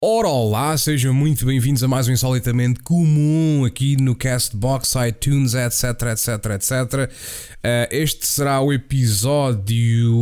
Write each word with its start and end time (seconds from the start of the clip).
Ora 0.00 0.28
olá, 0.28 0.78
sejam 0.78 1.12
muito 1.12 1.44
bem-vindos 1.44 1.82
a 1.82 1.88
mais 1.88 2.06
um 2.06 2.12
Insolitamente 2.12 2.78
Comum 2.84 3.64
aqui 3.64 4.00
no 4.00 4.14
Castbox, 4.14 4.94
iTunes, 5.08 5.54
etc, 5.54 6.02
etc, 6.12 6.28
etc. 6.54 7.10
Uh, 7.10 7.88
este 7.90 8.24
será 8.24 8.60
o 8.60 8.72
episódio 8.72 10.14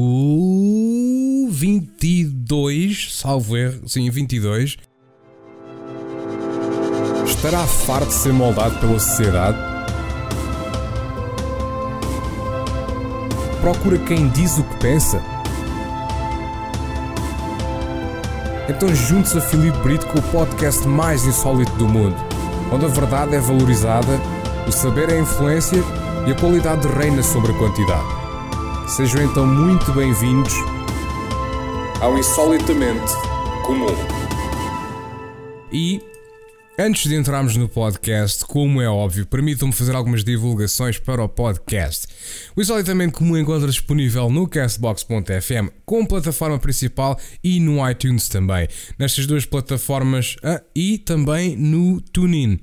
22, 1.51 3.17
salvo 3.17 3.55
erro, 3.55 3.87
sim, 3.87 4.09
22. 4.09 4.79
Estará 7.27 7.67
farto 7.67 8.09
de 8.09 8.15
ser 8.15 8.33
moldado 8.33 8.81
pela 8.81 8.99
sociedade? 8.99 9.59
Procura 13.61 13.99
quem 13.99 14.27
diz 14.31 14.57
o 14.57 14.65
que 14.65 14.77
pensa? 14.79 15.36
Então 18.69 18.93
junte-se 18.95 19.39
a 19.39 19.41
Filipe 19.41 19.79
Brito 19.79 20.07
com 20.09 20.19
o 20.19 20.23
podcast 20.23 20.87
mais 20.89 21.25
insólito 21.25 21.73
do 21.73 21.87
mundo, 21.87 22.17
onde 22.73 22.85
a 22.85 22.89
verdade 22.89 23.37
é 23.37 23.39
valorizada, 23.39 24.21
o 24.67 24.73
saber 24.73 25.09
é 25.11 25.21
influência 25.21 25.83
e 26.27 26.33
a 26.33 26.35
qualidade 26.35 26.87
reina 26.89 27.23
sobre 27.23 27.53
a 27.53 27.59
quantidade. 27.59 28.09
Sejam 28.89 29.23
então 29.23 29.47
muito 29.47 29.93
bem-vindos 29.93 30.53
ao 32.01 32.19
Insolitamente 32.19 33.13
Comum. 33.65 33.95
E 35.73 36.03
Antes 36.79 37.09
de 37.09 37.15
entrarmos 37.15 37.57
no 37.57 37.71
podcast, 37.71 38.45
como 38.45 38.83
é 38.83 38.89
óbvio, 38.89 39.25
permitam-me 39.25 39.73
fazer 39.73 39.97
algumas 39.97 40.23
divulgações 40.23 40.99
para 40.99 41.25
o 41.25 41.29
podcast. 41.29 42.07
O 42.55 42.61
Insolitamente 42.61 43.15
Comum 43.15 43.39
encontra 43.39 43.67
disponível 43.67 44.29
no 44.29 44.47
Castbox.fm, 44.47 45.71
com 45.87 46.05
plataforma 46.05 46.59
principal 46.59 47.19
e 47.43 47.59
no 47.61 47.89
iTunes 47.89 48.29
também. 48.29 48.69
Nestas 48.99 49.25
duas 49.27 49.47
plataformas 49.47 50.37
ah, 50.43 50.63
e 50.75 50.99
também 50.99 51.57
no 51.57 51.99
TuneIn. 51.99 52.61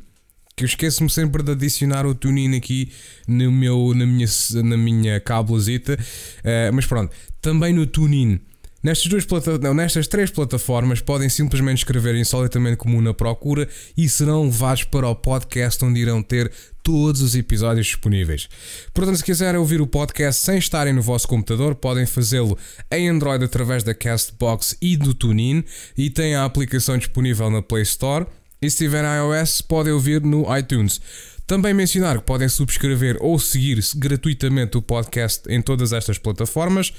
Que 0.55 0.63
eu 0.63 0.67
esqueço-me 0.67 1.09
sempre 1.09 1.41
de 1.41 1.53
adicionar 1.53 2.05
o 2.05 2.13
TuneIn 2.13 2.55
aqui 2.55 2.91
no 3.27 3.51
meu, 3.51 3.95
na 3.95 4.05
minha, 4.05 4.27
na 4.63 4.77
minha 4.77 5.19
cabelazita. 5.19 5.93
Uh, 5.95 6.71
mas 6.71 6.85
pronto, 6.85 7.11
também 7.41 7.73
no 7.73 7.87
TuneIn. 7.87 8.39
Nestas, 8.83 9.07
duas 9.07 9.23
plata 9.23 9.57
não, 9.59 9.73
nestas 9.73 10.09
três 10.09 10.29
plataformas 10.29 10.99
podem 10.99 11.29
simplesmente 11.29 11.77
escrever 11.77 12.15
insolitamente 12.15 12.75
comum 12.75 12.99
na 12.99 13.13
procura 13.13 13.65
e 13.95 14.09
serão 14.09 14.43
levados 14.43 14.83
para 14.83 15.07
o 15.07 15.15
podcast 15.15 15.85
onde 15.85 16.01
irão 16.01 16.21
ter 16.21 16.51
todos 16.83 17.21
os 17.21 17.33
episódios 17.33 17.87
disponíveis. 17.87 18.49
Portanto, 18.93 19.15
se 19.15 19.23
quiserem 19.23 19.57
ouvir 19.57 19.79
o 19.79 19.87
podcast 19.87 20.43
sem 20.43 20.57
estarem 20.57 20.91
no 20.91 21.01
vosso 21.01 21.25
computador, 21.29 21.75
podem 21.75 22.05
fazê-lo 22.05 22.57
em 22.91 23.07
Android 23.07 23.45
através 23.45 23.83
da 23.83 23.93
Castbox 23.93 24.75
e 24.81 24.97
do 24.97 25.13
TuneIn 25.13 25.63
e 25.97 26.09
têm 26.09 26.35
a 26.35 26.43
aplicação 26.43 26.97
disponível 26.97 27.49
na 27.49 27.61
Play 27.61 27.83
Store. 27.83 28.27
E 28.61 28.69
se 28.69 28.77
tiverem 28.79 29.09
iOS, 29.09 29.61
podem 29.61 29.93
ouvir 29.93 30.21
no 30.21 30.45
iTunes. 30.57 30.99
Também 31.47 31.73
mencionar 31.73 32.17
que 32.17 32.25
podem 32.25 32.47
subscrever 32.47 33.17
ou 33.19 33.37
seguir 33.37 33.77
gratuitamente 33.95 34.77
o 34.77 34.81
podcast 34.81 35.49
em 35.49 35.61
todas 35.61 35.91
estas 35.93 36.17
plataformas. 36.17 36.93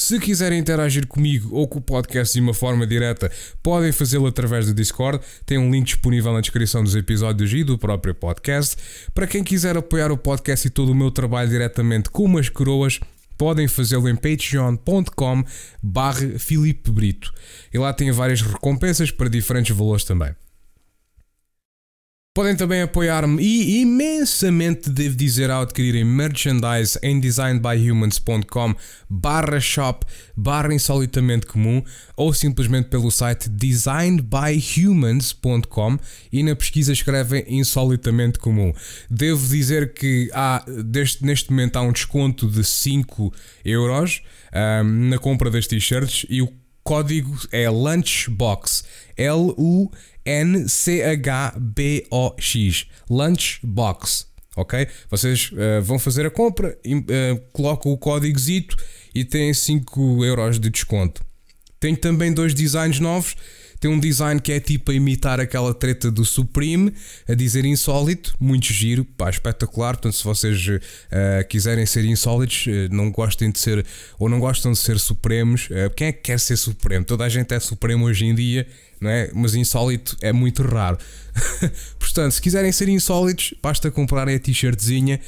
Se 0.00 0.18
quiserem 0.18 0.58
interagir 0.58 1.06
comigo 1.06 1.54
ou 1.54 1.68
com 1.68 1.78
o 1.78 1.82
podcast 1.82 2.32
de 2.32 2.40
uma 2.40 2.54
forma 2.54 2.86
direta, 2.86 3.30
podem 3.62 3.92
fazê-lo 3.92 4.26
através 4.26 4.64
do 4.64 4.72
Discord. 4.72 5.22
Tem 5.44 5.58
um 5.58 5.70
link 5.70 5.88
disponível 5.88 6.32
na 6.32 6.40
descrição 6.40 6.82
dos 6.82 6.96
episódios 6.96 7.52
e 7.52 7.62
do 7.62 7.76
próprio 7.76 8.14
podcast. 8.14 8.78
Para 9.12 9.26
quem 9.26 9.44
quiser 9.44 9.76
apoiar 9.76 10.10
o 10.10 10.16
podcast 10.16 10.66
e 10.66 10.70
todo 10.70 10.92
o 10.92 10.94
meu 10.94 11.10
trabalho 11.10 11.50
diretamente 11.50 12.08
com 12.08 12.24
umas 12.24 12.48
coroas, 12.48 12.98
podem 13.36 13.68
fazê-lo 13.68 14.08
em 14.08 14.16
patreon.com 14.16 15.44
barra 15.82 16.26
Brito. 16.88 17.34
E 17.70 17.78
lá 17.78 17.92
tem 17.92 18.10
várias 18.10 18.40
recompensas 18.40 19.10
para 19.10 19.28
diferentes 19.28 19.76
valores 19.76 20.04
também. 20.04 20.34
Podem 22.40 22.56
também 22.56 22.80
apoiar-me 22.80 23.42
e 23.42 23.82
imensamente 23.82 24.88
devo 24.88 25.14
dizer 25.14 25.50
ao 25.50 25.60
adquirirem 25.60 26.06
merchandise 26.06 26.98
em 27.02 27.20
designbyhumans.com 27.20 28.74
barra 29.10 29.60
shop 29.60 30.06
barra 30.34 30.72
insolitamente 30.72 31.44
comum 31.44 31.84
ou 32.16 32.32
simplesmente 32.32 32.88
pelo 32.88 33.10
site 33.10 33.50
designedbyhumans.com 33.50 35.98
e 36.32 36.42
na 36.42 36.56
pesquisa 36.56 36.94
escrevem 36.94 37.44
insolitamente 37.46 38.38
comum. 38.38 38.72
Devo 39.10 39.46
dizer 39.46 39.92
que 39.92 40.30
há, 40.32 40.64
deste, 40.82 41.22
neste 41.22 41.50
momento 41.50 41.76
há 41.76 41.82
um 41.82 41.92
desconto 41.92 42.48
de 42.48 42.64
5 42.64 43.34
euros 43.62 44.22
um, 44.82 45.10
na 45.10 45.18
compra 45.18 45.50
das 45.50 45.66
t-shirts 45.66 46.24
e 46.30 46.40
o 46.40 46.50
código 46.82 47.36
é 47.52 47.68
Lunchbox. 47.68 48.84
L-U-N-C-H-B-O-X. 49.16 49.96
Lunchbox. 53.08 54.26
Ok? 54.56 54.88
Vocês 55.08 55.52
uh, 55.52 55.80
vão 55.82 55.98
fazer 55.98 56.26
a 56.26 56.30
compra, 56.30 56.76
uh, 56.86 57.40
colocam 57.52 57.92
o 57.92 57.98
códigozito 57.98 58.76
e 59.14 59.24
têm 59.24 59.54
5 59.54 60.24
euros 60.24 60.58
de 60.58 60.68
desconto. 60.70 61.24
Tem 61.78 61.94
também 61.94 62.32
dois 62.32 62.52
designs 62.52 62.98
novos 63.00 63.36
tem 63.80 63.90
um 63.90 63.98
design 63.98 64.38
que 64.38 64.52
é 64.52 64.60
tipo 64.60 64.90
a 64.90 64.94
imitar 64.94 65.40
aquela 65.40 65.72
treta 65.72 66.10
do 66.10 66.22
Supreme, 66.22 66.92
a 67.26 67.34
dizer 67.34 67.64
insólito, 67.64 68.36
muito 68.38 68.70
giro, 68.70 69.06
pá, 69.06 69.30
espetacular. 69.30 69.94
Portanto, 69.94 70.16
se 70.16 70.22
vocês 70.22 70.68
uh, 70.68 70.78
quiserem 71.48 71.86
ser 71.86 72.04
insólitos, 72.04 72.66
uh, 72.66 72.94
não 72.94 73.10
gostem 73.10 73.50
de 73.50 73.58
ser 73.58 73.84
ou 74.18 74.28
não 74.28 74.38
gostam 74.38 74.72
de 74.72 74.78
ser 74.78 74.98
supremos, 74.98 75.68
uh, 75.70 75.88
quem 75.96 76.08
é 76.08 76.12
que 76.12 76.20
quer 76.20 76.38
ser 76.38 76.58
supremo? 76.58 77.06
Toda 77.06 77.24
a 77.24 77.28
gente 77.30 77.54
é 77.54 77.58
supremo 77.58 78.04
hoje 78.04 78.26
em 78.26 78.34
dia, 78.34 78.66
não 79.00 79.08
é? 79.08 79.30
Mas 79.32 79.54
insólito 79.54 80.14
é 80.20 80.30
muito 80.30 80.62
raro. 80.62 80.98
Portanto, 81.98 82.32
se 82.32 82.42
quiserem 82.42 82.70
ser 82.70 82.88
insólitos, 82.90 83.54
basta 83.62 83.90
comprarem 83.90 84.36
a 84.36 84.38
t-shirtzinha, 84.38 85.18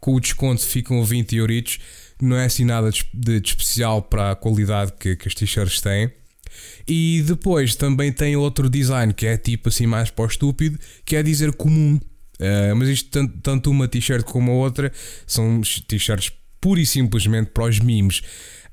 com 0.00 0.14
o 0.14 0.20
desconto 0.20 0.64
ficam 0.64 1.02
20 1.04 1.34
euritos. 1.34 1.80
Não 2.22 2.36
é 2.36 2.44
assim 2.44 2.64
nada 2.64 2.90
de, 3.12 3.42
especial 3.44 4.00
para 4.02 4.32
a 4.32 4.36
qualidade 4.36 4.92
que, 4.98 5.16
que 5.16 5.26
as 5.26 5.34
t-shirts 5.34 5.80
têm. 5.80 6.12
E 6.86 7.22
depois 7.26 7.74
também 7.74 8.12
tem 8.12 8.36
outro 8.36 8.68
design 8.68 9.12
que 9.12 9.26
é 9.26 9.36
tipo 9.36 9.68
assim 9.68 9.86
mais 9.86 10.10
para 10.10 10.24
o 10.24 10.28
estúpido, 10.28 10.78
que 11.04 11.16
é 11.16 11.22
dizer 11.22 11.52
comum. 11.52 12.00
Uh, 12.40 12.76
mas 12.76 12.88
isto, 12.88 13.10
tanto, 13.10 13.38
tanto 13.42 13.70
uma 13.70 13.88
t-shirt 13.88 14.24
como 14.24 14.52
a 14.52 14.54
outra, 14.54 14.92
são 15.26 15.60
t-shirts 15.60 16.32
pura 16.60 16.80
e 16.80 16.86
simplesmente 16.86 17.50
para 17.50 17.64
os 17.64 17.80
memes. 17.80 18.22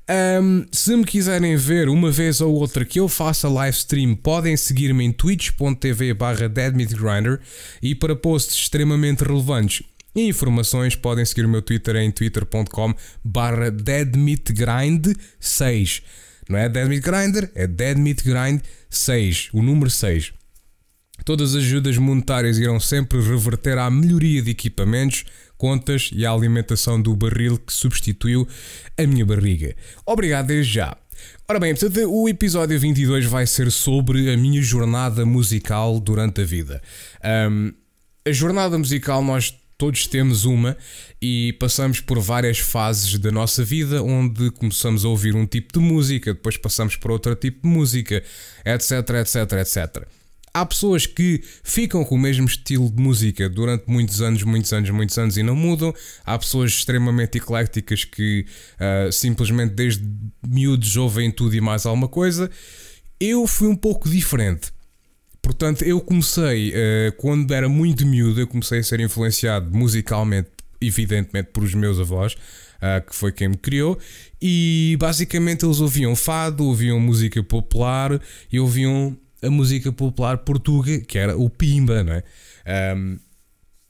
Um, 0.08 0.64
se 0.70 0.96
me 0.96 1.04
quiserem 1.04 1.56
ver 1.56 1.88
uma 1.88 2.12
vez 2.12 2.40
ou 2.40 2.54
outra 2.54 2.84
que 2.84 3.00
eu 3.00 3.08
faça 3.08 3.48
live 3.48 3.76
stream, 3.76 4.14
podem 4.14 4.56
seguir-me 4.56 5.04
em 5.04 5.10
twitch.tv 5.10 6.14
barra 6.14 6.48
deadmeatgrinder 6.48 7.40
e 7.82 7.92
para 7.92 8.14
posts 8.14 8.56
extremamente 8.56 9.24
relevantes 9.24 9.82
e 10.16 10.28
informações 10.28 10.96
podem 10.96 11.24
seguir 11.24 11.44
o 11.44 11.48
meu 11.48 11.60
Twitter 11.60 11.96
em 11.96 12.10
twitter.com 12.10 12.94
barra 13.22 13.70
deadmeatgrind6. 13.70 16.02
Não 16.48 16.58
é 16.58 16.68
Dead 16.68 16.88
Meat 16.88 17.02
Grinder, 17.02 17.50
é 17.54 17.66
Dead 17.66 17.98
Meat 17.98 18.22
Grind 18.22 18.60
6, 18.88 19.50
o 19.52 19.62
número 19.62 19.90
6. 19.90 20.32
Todas 21.24 21.54
as 21.54 21.62
ajudas 21.62 21.96
monetárias 21.98 22.58
irão 22.58 22.78
sempre 22.78 23.20
reverter 23.20 23.78
à 23.78 23.90
melhoria 23.90 24.42
de 24.42 24.50
equipamentos, 24.50 25.24
contas 25.56 26.10
e 26.12 26.24
à 26.24 26.30
alimentação 26.30 27.00
do 27.00 27.16
barril 27.16 27.58
que 27.58 27.72
substituiu 27.72 28.46
a 28.96 29.06
minha 29.06 29.24
barriga. 29.24 29.74
Obrigado 30.04 30.46
desde 30.46 30.74
já. 30.74 30.96
Ora 31.48 31.58
bem, 31.58 31.74
portanto, 31.74 32.10
o 32.10 32.28
episódio 32.28 32.78
22 32.78 33.24
vai 33.24 33.46
ser 33.46 33.72
sobre 33.72 34.32
a 34.32 34.36
minha 34.36 34.62
jornada 34.62 35.24
musical 35.24 35.98
durante 35.98 36.42
a 36.42 36.44
vida. 36.44 36.82
Um, 37.50 37.72
a 38.26 38.32
jornada 38.32 38.76
musical 38.76 39.22
nós 39.22 39.56
todos 39.78 40.06
temos 40.06 40.44
uma 40.44 40.76
e 41.20 41.52
passamos 41.60 42.00
por 42.00 42.18
várias 42.18 42.58
fases 42.58 43.18
da 43.18 43.30
nossa 43.30 43.64
vida 43.64 44.02
onde 44.02 44.50
começamos 44.52 45.04
a 45.04 45.08
ouvir 45.08 45.34
um 45.34 45.46
tipo 45.46 45.78
de 45.78 45.84
música, 45.84 46.32
depois 46.32 46.56
passamos 46.56 46.96
por 46.96 47.10
outro 47.10 47.34
tipo 47.34 47.62
de 47.62 47.68
música, 47.68 48.22
etc, 48.64 49.10
etc, 49.20 49.52
etc. 49.52 50.08
Há 50.56 50.64
pessoas 50.64 51.04
que 51.04 51.42
ficam 51.62 52.02
com 52.02 52.14
o 52.14 52.18
mesmo 52.18 52.46
estilo 52.46 52.90
de 52.90 53.02
música 53.02 53.46
durante 53.46 53.84
muitos 53.86 54.22
anos, 54.22 54.42
muitos 54.42 54.72
anos, 54.72 54.88
muitos 54.88 55.18
anos 55.18 55.36
e 55.36 55.42
não 55.42 55.54
mudam. 55.54 55.92
Há 56.24 56.38
pessoas 56.38 56.70
extremamente 56.70 57.36
ecléticas 57.36 58.04
que 58.04 58.46
uh, 58.80 59.12
simplesmente 59.12 59.74
desde 59.74 60.02
miúdos 60.42 60.96
ouvem 60.96 61.30
tudo 61.30 61.54
e 61.54 61.60
mais 61.60 61.84
alguma 61.84 62.08
coisa. 62.08 62.50
Eu 63.20 63.46
fui 63.46 63.68
um 63.68 63.76
pouco 63.76 64.08
diferente. 64.08 64.72
Portanto, 65.46 65.84
eu 65.84 66.00
comecei, 66.00 66.70
uh, 66.70 67.12
quando 67.18 67.54
era 67.54 67.68
muito 67.68 68.04
miúdo, 68.04 68.40
eu 68.40 68.48
comecei 68.48 68.80
a 68.80 68.82
ser 68.82 68.98
influenciado 68.98 69.70
musicalmente, 69.70 70.48
evidentemente, 70.80 71.50
por 71.52 71.62
os 71.62 71.72
meus 71.72 72.00
avós, 72.00 72.34
uh, 72.34 73.08
que 73.08 73.14
foi 73.14 73.30
quem 73.30 73.50
me 73.50 73.56
criou, 73.56 73.96
e 74.42 74.96
basicamente 74.98 75.64
eles 75.64 75.78
ouviam 75.78 76.16
fado, 76.16 76.64
ouviam 76.64 76.98
música 76.98 77.40
popular 77.44 78.20
e 78.52 78.58
ouviam 78.58 79.16
a 79.40 79.48
música 79.48 79.92
popular 79.92 80.38
portuguesa, 80.38 81.04
que 81.04 81.16
era 81.16 81.36
o 81.36 81.48
Pimba, 81.48 82.02
não 82.02 82.14
é? 82.14 82.24
Um, 82.96 83.16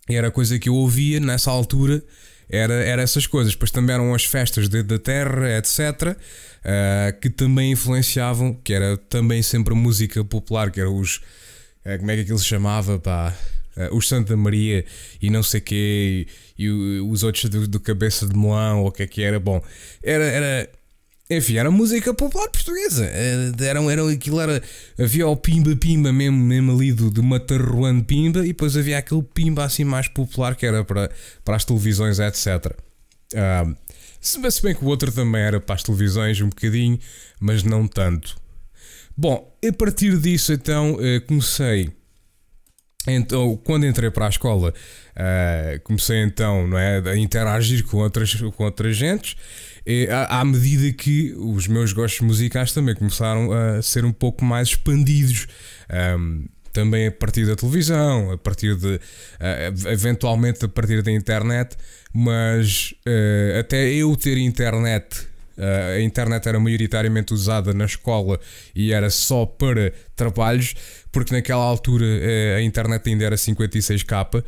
era 0.06 0.28
a 0.28 0.30
coisa 0.30 0.58
que 0.58 0.68
eu 0.68 0.74
ouvia 0.74 1.18
nessa 1.20 1.50
altura 1.50 2.04
era, 2.48 2.74
era 2.74 3.02
essas 3.02 3.26
coisas. 3.26 3.52
Depois 3.52 3.70
também 3.70 3.94
eram 3.94 4.14
as 4.14 4.24
festas 4.24 4.68
de, 4.68 4.82
da 4.82 4.98
terra, 4.98 5.58
etc. 5.58 5.80
Uh, 6.12 7.20
que 7.20 7.30
também 7.30 7.72
influenciavam, 7.72 8.54
que 8.54 8.72
era 8.72 8.96
também 8.96 9.42
sempre 9.42 9.74
música 9.74 10.24
popular, 10.24 10.70
que 10.70 10.80
era 10.80 10.90
os. 10.90 11.20
Uh, 11.86 11.98
como 11.98 12.10
é 12.10 12.16
que 12.16 12.22
aquilo 12.22 12.38
se 12.38 12.46
chamava? 12.46 12.98
Pá? 12.98 13.32
Uh, 13.76 13.94
os 13.96 14.08
Santa 14.08 14.36
Maria 14.36 14.84
e 15.22 15.30
não 15.30 15.42
sei 15.42 15.60
quê, 15.60 16.26
e, 16.58 16.64
e 16.64 16.70
os 17.00 17.22
outros 17.22 17.44
do, 17.44 17.68
do, 17.68 17.78
Cabeça 17.78 18.26
de 18.26 18.36
Melão, 18.36 18.80
ou 18.80 18.88
o 18.88 18.92
que 18.92 19.04
é 19.04 19.06
que 19.06 19.22
era. 19.22 19.38
Bom, 19.38 19.62
era, 20.02 20.24
era, 20.24 20.70
enfim, 21.30 21.58
era 21.58 21.70
música 21.70 22.12
popular 22.12 22.48
portuguesa. 22.48 23.04
Era, 23.04 23.80
era, 23.92 24.10
aquilo 24.10 24.40
era. 24.40 24.60
Havia 24.98 25.28
o 25.28 25.36
Pimba 25.36 25.76
Pimba 25.76 26.12
mesmo, 26.12 26.38
mesmo 26.38 26.72
ali 26.72 26.92
do, 26.92 27.10
do 27.10 27.22
Matarruan 27.22 28.00
Pimba, 28.00 28.40
e 28.40 28.48
depois 28.48 28.76
havia 28.76 28.98
aquele 28.98 29.22
Pimba 29.22 29.64
assim 29.64 29.84
mais 29.84 30.08
popular 30.08 30.56
que 30.56 30.66
era 30.66 30.82
para, 30.82 31.10
para 31.44 31.56
as 31.56 31.64
televisões, 31.64 32.18
etc. 32.18 32.74
Uh, 33.34 33.76
se 34.20 34.40
bem 34.62 34.74
que 34.74 34.84
o 34.84 34.88
outro 34.88 35.12
também 35.12 35.40
era 35.40 35.60
para 35.60 35.76
as 35.76 35.84
televisões 35.84 36.40
um 36.40 36.48
bocadinho, 36.48 36.98
mas 37.38 37.62
não 37.62 37.86
tanto. 37.86 38.36
Bom, 39.16 39.56
a 39.66 39.72
partir 39.72 40.18
disso 40.18 40.52
então 40.52 40.98
eh, 41.00 41.20
comecei. 41.20 41.90
Então, 43.08 43.56
quando 43.64 43.86
entrei 43.86 44.10
para 44.10 44.26
a 44.26 44.28
escola, 44.28 44.74
uh, 45.14 45.80
comecei 45.84 46.24
então 46.24 46.66
não 46.66 46.76
é, 46.76 46.98
a 47.08 47.16
interagir 47.16 47.84
com 47.84 47.98
outras, 47.98 48.34
com 48.34 48.64
outras 48.64 48.96
gentes 48.96 49.36
à, 50.28 50.44
medida 50.44 50.92
que 50.92 51.32
os 51.38 51.68
meus 51.68 51.92
gostos 51.92 52.20
musicais 52.20 52.72
também 52.72 52.94
começaram 52.94 53.52
a 53.52 53.80
ser 53.80 54.04
um 54.04 54.12
pouco 54.12 54.44
mais 54.44 54.68
expandidos. 54.68 55.46
Um, 56.18 56.46
também 56.72 57.06
a 57.06 57.12
partir 57.12 57.46
da 57.46 57.56
televisão, 57.56 58.32
a 58.32 58.36
partir 58.36 58.76
de 58.76 58.96
uh, 58.96 59.88
eventualmente 59.88 60.62
a 60.66 60.68
partir 60.68 61.02
da 61.02 61.10
internet, 61.10 61.74
mas 62.12 62.92
uh, 63.06 63.60
até 63.60 63.88
eu 63.94 64.14
ter 64.14 64.36
internet, 64.36 65.26
a 65.58 66.00
internet 66.00 66.48
era 66.48 66.60
maioritariamente 66.60 67.32
usada 67.32 67.72
na 67.72 67.84
escola 67.84 68.38
e 68.74 68.92
era 68.92 69.10
só 69.10 69.46
para 69.46 69.92
trabalhos, 70.14 70.74
porque 71.10 71.34
naquela 71.34 71.62
altura 71.62 72.04
a 72.56 72.62
internet 72.62 73.08
ainda 73.08 73.24
era 73.24 73.36
56k. 73.36 74.44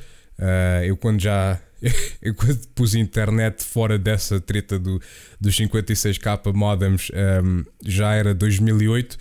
eu 0.85 0.97
quando 0.97 1.21
já 1.21 1.61
eu 2.21 2.35
quando 2.35 2.59
pus 2.75 2.95
internet 2.95 3.65
fora 3.65 3.99
dessa 3.99 4.41
treta 4.41 4.79
do, 4.79 5.01
dos 5.41 5.57
56k 5.57 6.53
modems 6.53 7.11
um, 7.43 7.65
já 7.85 8.15
era 8.15 8.35
2008. 8.35 9.17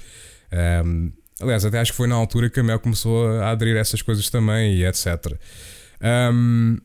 Um, 0.85 1.11
aliás, 1.39 1.65
até 1.65 1.79
acho 1.79 1.91
que 1.91 1.97
foi 1.97 2.07
na 2.07 2.15
altura 2.15 2.49
que 2.49 2.59
a 2.59 2.63
Mel 2.63 2.79
começou 2.79 3.27
a 3.39 3.51
aderir 3.51 3.77
a 3.77 3.79
essas 3.79 4.01
coisas 4.01 4.29
também 4.29 4.75
e 4.75 4.85
etc. 4.85 5.37
Um, 6.33 6.77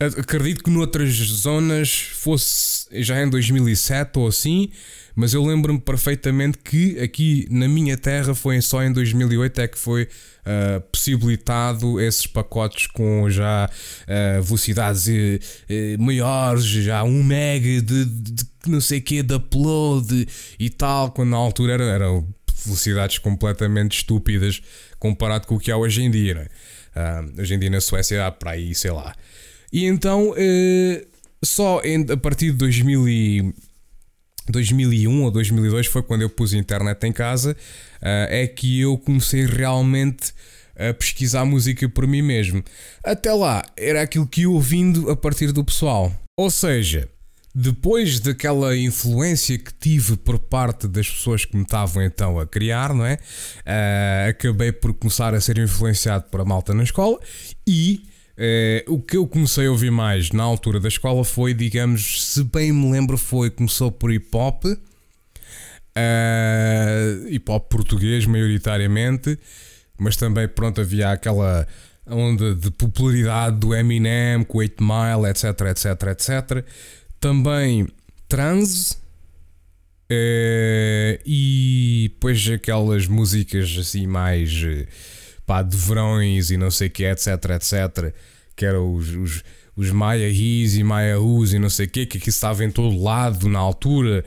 acredito 0.00 0.64
que 0.64 0.70
noutras 0.70 1.12
zonas 1.12 1.90
fosse 2.14 2.86
já 3.02 3.22
em 3.22 3.28
2007 3.28 4.18
ou 4.18 4.28
assim, 4.28 4.70
mas 5.14 5.34
eu 5.34 5.44
lembro-me 5.44 5.78
perfeitamente 5.78 6.56
que 6.58 6.98
aqui 6.98 7.46
na 7.50 7.68
minha 7.68 7.96
terra 7.98 8.34
foi 8.34 8.60
só 8.62 8.82
em 8.82 8.90
2008 8.92 9.60
é 9.60 9.68
que 9.68 9.78
foi 9.78 10.04
uh, 10.04 10.80
possibilitado 10.90 12.00
esses 12.00 12.26
pacotes 12.26 12.86
com 12.86 13.28
já 13.28 13.68
uh, 13.68 14.42
velocidades 14.42 15.06
uh, 15.06 16.02
maiores, 16.02 16.64
já 16.64 17.02
1 17.04 17.22
mega 17.22 17.82
de, 17.82 18.04
de, 18.06 18.44
não 18.66 18.80
sei 18.80 19.02
que 19.02 19.22
de 19.22 19.34
upload 19.34 20.26
e 20.58 20.70
tal, 20.70 21.10
quando 21.10 21.30
na 21.30 21.36
altura 21.36 21.74
eram 21.74 21.84
era 21.84 22.24
velocidades 22.64 23.18
completamente 23.18 23.98
estúpidas 23.98 24.62
comparado 24.98 25.46
com 25.46 25.56
o 25.56 25.58
que 25.58 25.70
há 25.70 25.76
hoje 25.76 26.02
em 26.02 26.10
dia. 26.10 26.50
Uh, 26.96 27.40
hoje 27.40 27.54
em 27.54 27.58
dia 27.58 27.70
na 27.70 27.80
Suécia 27.80 28.26
há 28.26 28.30
para 28.30 28.52
aí, 28.52 28.74
sei 28.74 28.90
lá. 28.90 29.14
E 29.72 29.84
então, 29.84 30.34
só 31.44 31.80
em, 31.82 32.06
a 32.10 32.16
partir 32.16 32.46
de 32.46 32.58
2000 32.58 33.08
e 33.08 33.54
2001 34.50 35.22
ou 35.22 35.30
2002 35.30 35.86
foi 35.86 36.02
quando 36.02 36.22
eu 36.22 36.30
pus 36.30 36.52
internet 36.52 37.04
em 37.06 37.12
casa, 37.12 37.52
uh, 37.52 38.26
é 38.28 38.46
que 38.46 38.80
eu 38.80 38.98
comecei 38.98 39.46
realmente 39.46 40.32
a 40.76 40.94
pesquisar 40.94 41.44
música 41.44 41.88
por 41.88 42.06
mim 42.06 42.22
mesmo. 42.22 42.62
Até 43.04 43.32
lá 43.32 43.62
era 43.76 44.02
aquilo 44.02 44.26
que 44.26 44.42
ia 44.42 44.50
ouvindo 44.50 45.10
a 45.10 45.16
partir 45.16 45.52
do 45.52 45.64
pessoal. 45.64 46.12
Ou 46.38 46.50
seja, 46.50 47.08
depois 47.54 48.18
daquela 48.20 48.76
influência 48.76 49.58
que 49.58 49.74
tive 49.74 50.16
por 50.16 50.38
parte 50.38 50.88
das 50.88 51.08
pessoas 51.08 51.44
que 51.44 51.56
me 51.56 51.64
estavam 51.64 52.02
então 52.02 52.38
a 52.38 52.46
criar, 52.46 52.94
não 52.94 53.04
é? 53.04 53.14
Uh, 53.14 54.30
acabei 54.30 54.72
por 54.72 54.94
começar 54.94 55.34
a 55.34 55.40
ser 55.40 55.58
influenciado 55.58 56.24
por 56.30 56.40
a 56.40 56.44
malta 56.44 56.72
na 56.72 56.82
escola 56.82 57.18
e 57.66 58.09
Uh, 58.40 58.94
o 58.94 58.98
que 59.02 59.18
eu 59.18 59.26
comecei 59.26 59.66
a 59.66 59.70
ouvir 59.70 59.90
mais 59.90 60.30
na 60.30 60.42
altura 60.42 60.80
da 60.80 60.88
escola 60.88 61.22
foi, 61.24 61.52
digamos, 61.52 62.24
se 62.24 62.42
bem 62.42 62.72
me 62.72 62.90
lembro, 62.90 63.18
foi 63.18 63.50
começou 63.50 63.92
por 63.92 64.10
hip 64.10 64.34
hop, 64.34 64.64
uh, 64.64 64.78
hip 67.28 67.50
hop 67.50 67.68
português 67.68 68.24
maioritariamente, 68.24 69.38
mas 69.98 70.16
também 70.16 70.48
pronto 70.48 70.80
havia 70.80 71.10
aquela 71.10 71.68
onda 72.06 72.54
de 72.54 72.70
popularidade 72.70 73.58
do 73.58 73.74
Eminem, 73.74 74.42
com 74.42 74.56
8 74.56 74.82
Mile, 74.82 75.28
etc, 75.28 75.44
etc, 75.68 76.02
etc. 76.08 76.64
Também 77.20 77.86
trans 78.26 78.92
uh, 80.10 81.20
e 81.26 82.08
depois 82.14 82.48
aquelas 82.48 83.06
músicas 83.06 83.76
assim 83.78 84.06
mais 84.06 84.50
pá, 85.50 85.62
de 85.62 85.76
verões 85.76 86.52
e 86.52 86.56
não 86.56 86.70
sei 86.70 86.86
o 86.86 86.90
que, 86.92 87.02
etc, 87.02 87.26
etc 87.56 88.14
que 88.60 88.66
eram 88.66 88.94
os, 88.94 89.08
os, 89.08 89.42
os 89.74 89.90
Maya 89.90 90.28
His 90.28 90.76
e 90.76 90.84
Maya 90.84 91.16
e 91.16 91.58
não 91.58 91.70
sei 91.70 91.86
o 91.86 91.88
quê, 91.88 92.04
que 92.04 92.18
aqui 92.18 92.28
estava 92.28 92.62
em 92.62 92.70
todo 92.70 93.02
lado 93.02 93.48
na 93.48 93.58
altura. 93.58 94.22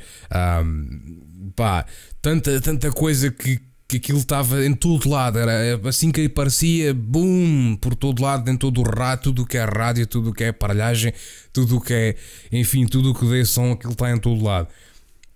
Um, 0.65 1.51
pá, 1.55 1.85
tanta, 2.19 2.59
tanta 2.59 2.91
coisa 2.91 3.29
que, 3.29 3.59
que 3.87 3.97
aquilo 3.97 4.17
estava 4.17 4.65
em 4.65 4.73
todo 4.73 5.07
lado, 5.07 5.37
era 5.37 5.79
assim 5.87 6.11
que 6.11 6.25
aparecia, 6.25 6.95
boom, 6.95 7.77
por 7.79 7.95
todo 7.95 8.23
lado, 8.23 8.49
em 8.49 8.57
todo 8.57 8.81
o 8.81 8.83
rato, 8.83 9.25
tudo 9.25 9.43
o 9.43 9.45
que 9.45 9.57
é 9.57 9.63
rádio, 9.63 10.07
tudo 10.07 10.31
o 10.31 10.33
que 10.33 10.45
é 10.45 10.47
aparelhagem, 10.47 11.13
tudo 11.53 11.77
o 11.77 11.81
que 11.81 11.93
é, 11.93 12.15
enfim, 12.51 12.87
tudo 12.87 13.11
o 13.11 13.13
que 13.13 13.25
dê 13.27 13.45
som, 13.45 13.73
aquilo 13.73 13.93
está 13.93 14.09
em 14.11 14.17
todo 14.17 14.43
lado. 14.43 14.67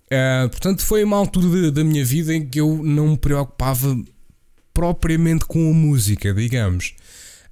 Uh, 0.07 0.49
portanto, 0.49 0.81
foi 0.83 1.03
uma 1.03 1.17
altura 1.17 1.71
da 1.71 1.83
minha 1.83 2.03
vida 2.03 2.33
em 2.33 2.43
que 2.49 2.59
eu 2.59 2.81
não 2.83 3.09
me 3.09 3.17
preocupava 3.17 3.95
propriamente 4.77 5.43
com 5.45 5.71
a 5.71 5.73
música, 5.73 6.31
digamos. 6.35 6.93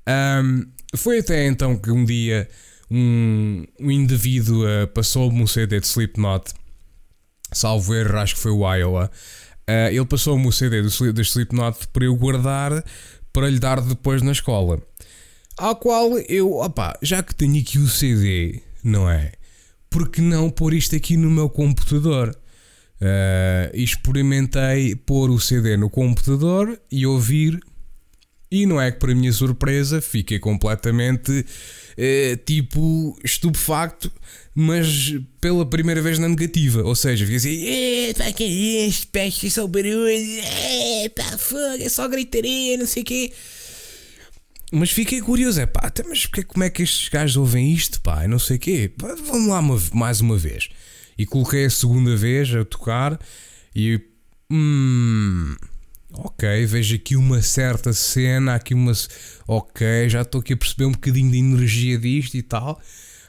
Um, 0.08 0.64
foi 0.96 1.22
até 1.22 1.48
então 1.48 1.76
que 1.76 1.90
um 1.90 2.06
dia 2.06 2.48
um, 2.92 3.66
um 3.80 3.90
indivíduo 3.90 4.64
uh, 4.64 4.88
passou-me 4.90 5.42
um 5.42 5.48
CD 5.48 5.80
de 5.80 5.88
Slipknot, 5.88 6.54
salvo 7.52 7.96
erro, 7.96 8.20
acho 8.20 8.36
que 8.36 8.42
foi 8.42 8.52
o 8.52 8.72
Iowa. 8.72 9.10
Uh, 9.68 9.90
ele 9.90 10.06
passou-me 10.06 10.48
o 10.48 10.52
CD 10.52 10.84
do, 10.84 11.14
do 11.14 11.22
Slipknot 11.24 11.88
para 11.88 12.06
eu 12.06 12.16
guardar 12.16 12.84
para 13.34 13.50
lhe 13.50 13.58
dar 13.58 13.82
depois 13.82 14.22
na 14.22 14.32
escola. 14.32 14.80
Ao 15.58 15.76
qual 15.76 16.20
eu, 16.30 16.60
opá, 16.60 16.96
já 17.02 17.24
que 17.24 17.34
tenho 17.34 17.60
aqui 17.60 17.80
o 17.80 17.88
CD, 17.88 18.62
não 18.84 19.10
é? 19.10 19.32
Porque 19.90 20.22
não 20.22 20.52
pôr 20.52 20.76
isto 20.76 20.96
aqui 20.96 21.18
no 21.18 21.32
meu 21.32 21.50
computador? 21.50 22.38
Uh, 23.02 23.70
experimentei 23.74 24.96
pôr 24.96 25.30
o 25.30 25.40
CD 25.40 25.76
no 25.76 25.90
computador 25.90 26.80
e 26.90 27.06
ouvir 27.06 27.60
e 28.52 28.66
não 28.66 28.80
é 28.80 28.92
que, 28.92 29.00
para 29.00 29.14
minha 29.14 29.34
surpresa, 29.34 30.02
fiquei 30.02 30.40
completamente 30.40 31.46
eh, 31.98 32.38
tipo 32.46 33.18
estupefacto, 33.24 34.12
mas 34.54 35.16
pela 35.42 35.66
primeira 35.66 36.02
vez 36.02 36.20
na 36.20 36.30
negativa. 36.30 36.84
Ou 36.84 36.96
seja, 36.96 37.26
fiquei 37.26 37.38
assim: 37.38 38.14
pá, 38.14 38.32
que 38.32 38.44
é 38.44 38.88
isto? 38.88 39.08
Peste, 39.08 39.50
só 39.52 39.68
barulho, 39.68 40.42
pá, 41.16 41.38
fogo, 41.38 41.82
é 41.82 41.90
só 41.90 42.08
gritaria, 42.08 42.78
não 42.78 42.86
sei 42.86 43.04
o 43.04 43.06
quê. 43.06 43.34
Mas 44.72 44.92
fiquei 44.92 45.22
curioso, 45.22 45.60
é 45.60 45.66
pá, 45.66 45.92
mas 46.08 46.26
como 46.26 46.64
é 46.64 46.70
que 46.70 46.84
estes 46.84 47.10
gajos 47.10 47.38
ouvem 47.38 47.72
isto, 47.74 48.00
pá, 48.02 48.28
não 48.28 48.40
sei 48.40 48.58
o 48.58 48.60
quê. 48.60 48.92
Pá, 48.98 49.16
vamos 49.26 49.50
lá 49.50 49.60
uma, 49.60 49.82
mais 49.94 50.22
uma 50.22 50.38
vez. 50.38 50.70
E 51.18 51.26
coloquei 51.26 51.66
a 51.66 51.70
segunda 51.70 52.16
vez 52.16 52.54
a 52.54 52.66
tocar 52.66 53.20
e. 53.76 54.02
Hum 54.52 55.56
ok, 56.18 56.66
vejo 56.66 56.96
aqui 56.96 57.16
uma 57.16 57.42
certa 57.42 57.94
cena, 57.94 58.56
aqui 58.56 58.74
uma. 58.74 58.94
Ok, 59.48 60.10
já 60.10 60.22
estou 60.22 60.42
aqui 60.42 60.54
a 60.54 60.58
perceber 60.58 60.86
um 60.86 60.92
bocadinho 60.92 61.32
de 61.32 61.38
energia 61.38 61.98
disto 61.98 62.36
e 62.36 62.42
tal. 62.42 62.80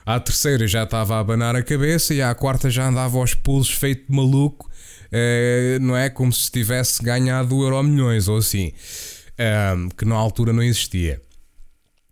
À 0.04 0.20
terceira 0.20 0.68
já 0.68 0.84
estava 0.84 1.16
a 1.16 1.18
abanar 1.18 1.56
a 1.56 1.62
cabeça 1.62 2.14
e 2.14 2.22
à 2.22 2.32
quarta 2.34 2.70
já 2.70 2.88
andava 2.88 3.18
aos 3.18 3.34
pulos 3.34 3.70
feito 3.70 4.12
maluco, 4.12 4.70
eh, 5.10 5.78
não 5.80 5.96
é? 5.96 6.08
Como 6.08 6.32
se 6.32 6.50
tivesse 6.50 7.02
ganhado 7.02 7.56
o 7.56 7.64
Euro 7.64 7.82
Milhões 7.82 8.28
ou 8.28 8.36
assim, 8.38 8.72
que 9.96 10.04
na 10.04 10.14
altura 10.14 10.52
não 10.52 10.62
existia. 10.62 11.20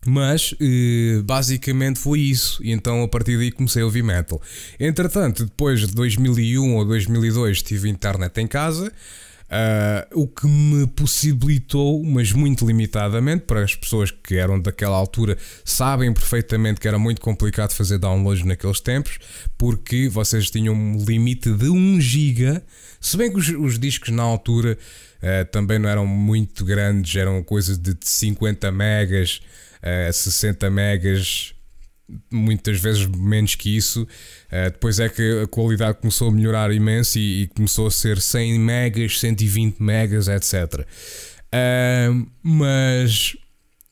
Mas 0.06 0.54
eh, 0.60 1.22
basicamente 1.24 1.98
foi 1.98 2.20
isso, 2.20 2.62
e 2.62 2.72
então 2.72 3.02
a 3.02 3.08
partir 3.08 3.38
daí 3.38 3.50
comecei 3.50 3.82
a 3.82 3.84
ouvir 3.86 4.02
metal. 4.02 4.40
Entretanto, 4.78 5.44
depois 5.44 5.80
de 5.80 5.94
2001 5.94 6.74
ou 6.74 6.84
2002 6.84 7.62
tive 7.62 7.88
internet 7.88 8.38
em 8.40 8.46
casa 8.46 8.92
Uh, 9.44 10.22
o 10.22 10.26
que 10.26 10.46
me 10.46 10.86
possibilitou, 10.86 12.02
mas 12.02 12.32
muito 12.32 12.66
limitadamente, 12.66 13.44
para 13.44 13.62
as 13.62 13.74
pessoas 13.74 14.10
que 14.10 14.36
eram 14.36 14.58
daquela 14.58 14.96
altura 14.96 15.36
sabem 15.64 16.12
perfeitamente 16.14 16.80
que 16.80 16.88
era 16.88 16.98
muito 16.98 17.20
complicado 17.20 17.72
fazer 17.72 17.98
downloads 17.98 18.42
naqueles 18.44 18.80
tempos, 18.80 19.18
porque 19.58 20.08
vocês 20.08 20.50
tinham 20.50 20.74
um 20.74 21.04
limite 21.04 21.52
de 21.52 21.68
1 21.68 22.00
GB, 22.00 22.62
se 23.00 23.16
bem 23.18 23.30
que 23.30 23.38
os, 23.38 23.48
os 23.50 23.78
discos 23.78 24.08
na 24.08 24.22
altura 24.22 24.78
uh, 25.24 25.44
também 25.50 25.78
não 25.78 25.88
eram 25.88 26.06
muito 26.06 26.64
grandes, 26.64 27.16
eram 27.16 27.42
coisas 27.42 27.78
de 27.78 27.96
50 28.00 28.70
megas, 28.70 29.40
uh, 29.82 30.12
60 30.12 30.70
megas, 30.70 31.54
muitas 32.30 32.80
vezes 32.80 33.06
menos 33.06 33.54
que 33.54 33.76
isso. 33.76 34.02
Uh, 34.02 34.70
depois 34.70 35.00
é 35.00 35.08
que 35.08 35.42
a 35.42 35.46
qualidade 35.46 35.98
começou 35.98 36.28
a 36.28 36.32
melhorar 36.32 36.72
imenso 36.72 37.18
e, 37.18 37.42
e 37.42 37.46
começou 37.48 37.86
a 37.86 37.90
ser 37.90 38.20
100 38.20 38.58
megas, 38.58 39.18
120 39.20 39.80
megas, 39.80 40.28
etc. 40.28 40.80
Uh, 40.80 40.84
eh, 41.52 42.08
mas 42.42 43.36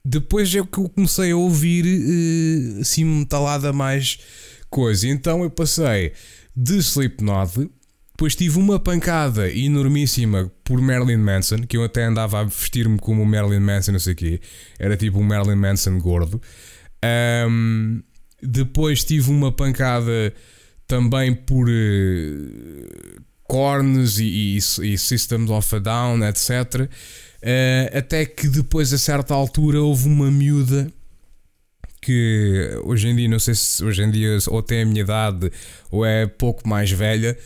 depois 0.05 0.55
é 0.55 0.63
que 0.65 0.79
eu 0.79 0.89
comecei 0.89 1.31
a 1.31 1.37
ouvir 1.37 1.85
uh, 1.85 2.81
assim 2.81 3.05
metalada 3.05 3.73
mais 3.73 4.19
coisa. 4.69 5.09
Então 5.09 5.43
eu 5.43 5.51
passei 5.51 6.13
de 6.55 6.79
Slipknot. 6.79 7.71
Depois 8.23 8.37
tive 8.37 8.57
uma 8.57 8.79
pancada 8.79 9.51
enormíssima 9.51 10.49
por 10.63 10.81
Marilyn 10.81 11.17
Manson, 11.17 11.67
que 11.67 11.77
eu 11.77 11.83
até 11.83 12.05
andava 12.05 12.39
a 12.39 12.45
vestir-me 12.45 12.97
como 12.97 13.21
o 13.21 13.27
Marilyn 13.27 13.59
Manson, 13.59 13.91
não 13.91 13.99
sei 13.99 14.13
o 14.13 14.17
quê. 14.17 14.41
Era 14.79 14.97
tipo 14.97 15.19
um 15.19 15.25
Marilyn 15.25 15.57
Manson 15.57 15.99
gordo. 15.99 16.41
Um, 17.51 18.01
depois 18.41 19.03
tive 19.03 19.29
uma 19.29 19.51
pancada 19.51 20.33
também 20.87 21.35
por 21.35 21.69
uh, 21.69 23.23
Corns 23.43 24.21
e, 24.21 24.25
e, 24.25 24.57
e, 24.57 24.97
Systems 24.97 25.51
of 25.51 25.75
a 25.75 25.79
Down, 25.81 26.25
etc. 26.25 26.83
Uh, 26.83 26.89
eh, 27.43 27.93
até 27.93 28.25
que 28.25 28.47
depois, 28.47 28.93
a 28.93 28.99
certa 28.99 29.35
altura, 29.35 29.83
houve 29.83 30.07
uma 30.07 30.31
miúda 30.31 30.89
que 32.01 32.71
hoje 32.85 33.09
em 33.09 33.17
dia, 33.17 33.29
não 33.29 33.41
sei 33.41 33.57
se 33.57 33.85
hoje 33.85 34.01
em 34.01 34.13
dia 34.13 34.39
ou 34.47 34.63
tem 34.63 34.83
a 34.83 34.87
minha 34.87 35.01
idade 35.01 35.51
ou 35.91 36.07
é 36.07 36.25
pouco 36.25 36.69
mais 36.69 36.89
velha. 36.89 37.37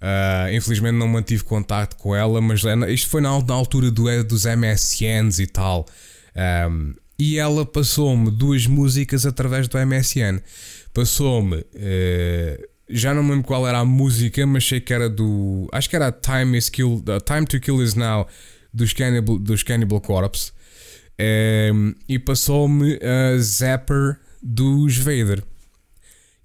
Uh, 0.00 0.54
infelizmente 0.54 0.94
não 0.94 1.06
mantive 1.06 1.44
contato 1.44 1.94
com 1.96 2.16
ela, 2.16 2.40
mas 2.40 2.62
isto 2.88 3.08
foi 3.10 3.20
na, 3.20 3.28
altura 3.28 3.90
do, 3.90 4.24
dos 4.24 4.46
MSNs 4.46 5.42
e 5.42 5.46
tal. 5.46 5.86
Um, 6.70 6.94
e 7.18 7.38
ela 7.38 7.66
passou-me 7.66 8.30
duas 8.30 8.66
músicas 8.66 9.26
através 9.26 9.68
do 9.68 9.78
MSN. 9.78 10.40
Passou-me. 10.94 11.56
Uh, 11.58 12.70
já 12.88 13.14
não 13.14 13.22
me 13.22 13.30
lembro 13.30 13.46
qual 13.46 13.68
era 13.68 13.78
a 13.78 13.84
música, 13.84 14.44
mas 14.46 14.66
sei 14.66 14.80
que 14.80 14.92
era 14.92 15.08
do. 15.08 15.68
Acho 15.70 15.88
que 15.88 15.96
era 15.96 16.10
Time, 16.10 16.56
is 16.56 16.68
Kill, 16.68 17.04
Time 17.24 17.46
to 17.46 17.60
Kill 17.60 17.82
Is 17.82 17.94
Now 17.94 18.26
dos 18.72 18.92
Cannibal, 18.92 19.38
dos 19.38 19.62
Cannibal 19.62 20.00
Corpse. 20.00 20.52
Um, 21.20 21.94
e 22.08 22.18
passou-me 22.18 22.98
a 23.02 23.38
Zapper 23.38 24.18
dos 24.42 24.96
Vader. 24.96 25.44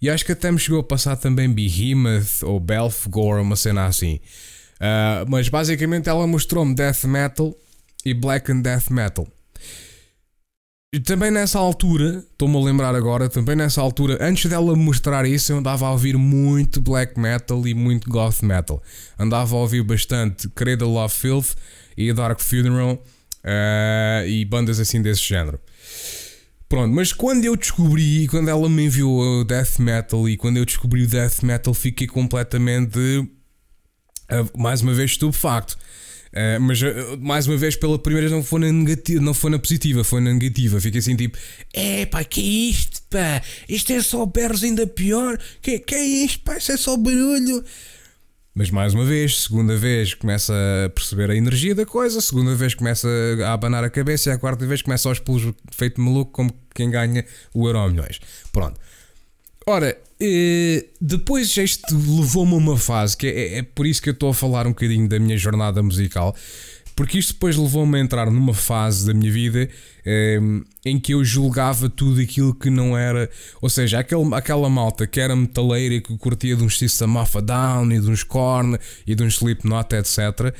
E 0.01 0.09
acho 0.09 0.25
que 0.25 0.31
até 0.31 0.51
me 0.51 0.59
chegou 0.59 0.79
a 0.79 0.83
passar 0.83 1.15
também 1.15 1.49
Behemoth 1.49 2.43
ou 2.43 2.59
Belfgor, 2.59 3.41
uma 3.41 3.55
cena 3.55 3.85
assim. 3.85 4.19
Uh, 4.75 5.29
mas 5.29 5.47
basicamente 5.49 6.09
ela 6.09 6.27
mostrou-me 6.27 6.75
Death 6.75 7.05
Metal 7.05 7.55
e 8.05 8.13
Black 8.13 8.51
and 8.51 8.61
Death 8.61 8.89
Metal. 8.89 9.27
E 10.95 10.99
também 11.01 11.29
nessa 11.29 11.59
altura, 11.59 12.23
estou-me 12.31 12.55
a 12.55 12.61
lembrar 12.61 12.95
agora, 12.95 13.27
também 13.27 13.53
nessa 13.53 13.81
altura, 13.81 14.17
antes 14.21 14.49
dela 14.49 14.73
mostrar 14.77 15.25
isso, 15.25 15.51
eu 15.51 15.57
andava 15.57 15.85
a 15.85 15.91
ouvir 15.91 16.15
muito 16.15 16.79
black 16.79 17.19
metal 17.19 17.67
e 17.67 17.73
muito 17.73 18.09
goth 18.09 18.41
metal. 18.41 18.81
Andava 19.19 19.55
a 19.55 19.59
ouvir 19.59 19.83
bastante 19.83 20.47
Cradle 20.47 20.95
of 21.03 21.13
Filth 21.19 21.55
e 21.97 22.13
Dark 22.13 22.39
Funeral 22.39 22.93
uh, 22.93 24.25
e 24.25 24.45
bandas 24.45 24.79
assim 24.79 25.01
desse 25.01 25.21
género. 25.21 25.59
Pronto, 26.67 26.93
mas 26.93 27.13
quando 27.13 27.45
eu 27.45 27.55
descobri, 27.55 28.27
quando 28.27 28.49
ela 28.49 28.67
me 28.67 28.85
enviou 28.85 29.41
o 29.41 29.43
death 29.43 29.77
metal 29.77 30.27
e 30.27 30.35
quando 30.35 30.57
eu 30.57 30.65
descobri 30.65 31.03
o 31.03 31.07
death 31.07 31.43
metal, 31.43 31.73
fiquei 31.73 32.07
completamente, 32.07 32.97
uh, 32.99 34.57
mais 34.57 34.81
uma 34.81 34.93
vez, 34.93 35.11
estupefacto. 35.11 35.77
Uh, 36.35 36.59
mas 36.59 36.81
uh, 36.81 37.17
mais 37.21 37.47
uma 37.47 37.55
vez, 37.55 37.77
pela 37.77 37.97
primeira 37.97 38.27
vez, 38.27 38.37
não 38.37 38.43
foi 38.43 38.59
na 38.59 38.71
negativa, 38.71 39.21
não 39.21 39.33
foi 39.33 39.51
na 39.51 39.59
positiva, 39.59 40.03
foi 40.03 40.19
na 40.19 40.33
negativa. 40.33 40.81
Fiquei 40.81 40.99
assim 40.99 41.15
tipo: 41.15 41.37
é 41.71 42.05
pá, 42.07 42.23
que 42.25 42.41
é 42.41 42.43
isto, 42.43 43.01
pá? 43.09 43.41
Isto 43.69 43.93
é 43.93 44.01
só 44.01 44.25
berros 44.25 44.63
ainda 44.63 44.85
pior. 44.85 45.39
Que, 45.61 45.79
que 45.79 45.95
é 45.95 46.03
isto, 46.03 46.41
pá? 46.41 46.57
Isto 46.57 46.73
é 46.73 46.77
só 46.77 46.97
barulho. 46.97 47.63
Mas 48.57 48.71
mais 48.71 48.93
uma 48.93 49.03
vez, 49.03 49.43
segunda 49.43 49.75
vez 49.75 50.13
começa 50.13 50.53
a 50.85 50.89
perceber 50.89 51.29
a 51.29 51.35
energia 51.35 51.75
da 51.75 51.85
coisa, 51.85 52.21
segunda 52.21 52.55
vez 52.55 52.73
começa 52.73 53.05
a 53.45 53.51
abanar 53.51 53.83
a 53.83 53.89
cabeça 53.89 54.29
e 54.29 54.33
a 54.33 54.37
quarta 54.37 54.65
vez 54.65 54.81
começa 54.81 55.09
aos 55.09 55.19
pulos 55.19 55.53
feito 55.71 55.99
maluco 55.99 56.31
como 56.31 56.55
quem 56.73 56.89
ganha 56.89 57.25
o 57.53 57.67
Euro 57.67 57.89
Milhões. 57.89 58.21
Pronto. 58.53 58.79
Ora, 59.67 59.97
eh, 60.21 60.85
depois 61.01 61.57
isto 61.57 61.93
levou-me 61.93 62.53
a 62.53 62.55
uma 62.55 62.77
fase 62.77 63.17
que 63.17 63.27
é, 63.27 63.57
é, 63.57 63.63
por 63.63 63.85
isso 63.85 64.01
que 64.01 64.07
eu 64.07 64.13
estou 64.13 64.29
a 64.29 64.33
falar 64.33 64.65
um 64.65 64.69
bocadinho 64.69 65.09
da 65.09 65.19
minha 65.19 65.37
jornada 65.37 65.83
musical, 65.83 66.33
porque 66.95 67.19
isto 67.19 67.33
depois 67.33 67.57
levou-me 67.57 67.97
a 67.97 68.01
entrar 68.01 68.31
numa 68.31 68.53
fase 68.53 69.05
da 69.05 69.13
minha 69.13 69.31
vida 69.31 69.69
eh, 70.05 70.39
em 70.85 70.99
que 70.99 71.13
eu 71.13 71.23
julgava 71.23 71.89
tudo 71.89 72.21
aquilo 72.21 72.53
que 72.55 72.69
não 72.69 72.97
era, 72.97 73.29
ou 73.61 73.69
seja, 73.69 73.99
aquele, 73.99 74.33
aquela 74.33 74.69
malta 74.69 75.05
que 75.05 75.19
era 75.19 75.35
metaleira 75.35 75.95
e 75.95 76.01
que 76.01 76.17
curtia 76.17 76.55
de 76.55 76.63
uns 76.63 76.77
System 76.77 77.17
of 77.17 77.37
a 77.37 77.41
Down 77.41 77.91
e 77.91 77.99
de 77.99 78.09
uns 78.09 78.23
Korn 78.23 78.77
e 79.05 79.13
de 79.13 79.23
uns 79.23 79.35
Slipknot, 79.35 79.93
etc 79.93 80.55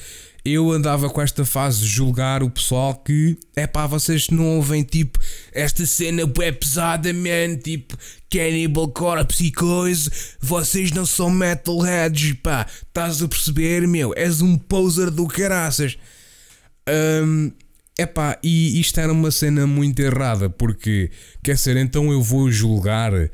eu 0.46 0.72
andava 0.72 1.10
com 1.10 1.20
esta 1.20 1.44
fase 1.44 1.80
de 1.80 1.88
julgar 1.88 2.44
o 2.44 2.50
pessoal 2.52 2.94
que 2.94 3.36
é 3.56 3.66
pá, 3.66 3.88
vocês 3.88 4.30
não 4.30 4.58
ouvem 4.58 4.84
tipo 4.84 5.18
esta 5.52 5.84
cena 5.88 6.22
é 6.22 6.52
pesada, 6.52 7.12
man, 7.12 7.58
tipo 7.58 7.98
Cannibal 8.30 8.90
Corpse 8.90 9.46
e 9.46 9.52
coisa, 9.52 10.12
vocês 10.40 10.92
não 10.92 11.06
são 11.06 11.32
metalheads, 11.32 12.34
pá, 12.44 12.68
estás 12.70 13.24
a 13.24 13.28
perceber, 13.28 13.88
meu? 13.88 14.14
És 14.16 14.42
um 14.42 14.58
poser 14.58 15.10
do 15.10 15.26
caraças. 15.26 15.98
Um, 16.90 17.52
Epá, 17.98 18.38
e 18.44 18.78
isto 18.82 19.00
era 19.00 19.12
uma 19.12 19.32
cena 19.32 19.66
muito 19.66 20.02
errada, 20.02 20.50
porque, 20.50 21.10
quer 21.42 21.58
ser, 21.58 21.78
então 21.78 22.12
eu 22.12 22.22
vou 22.22 22.52
julgar 22.52 23.14
uh, 23.14 23.30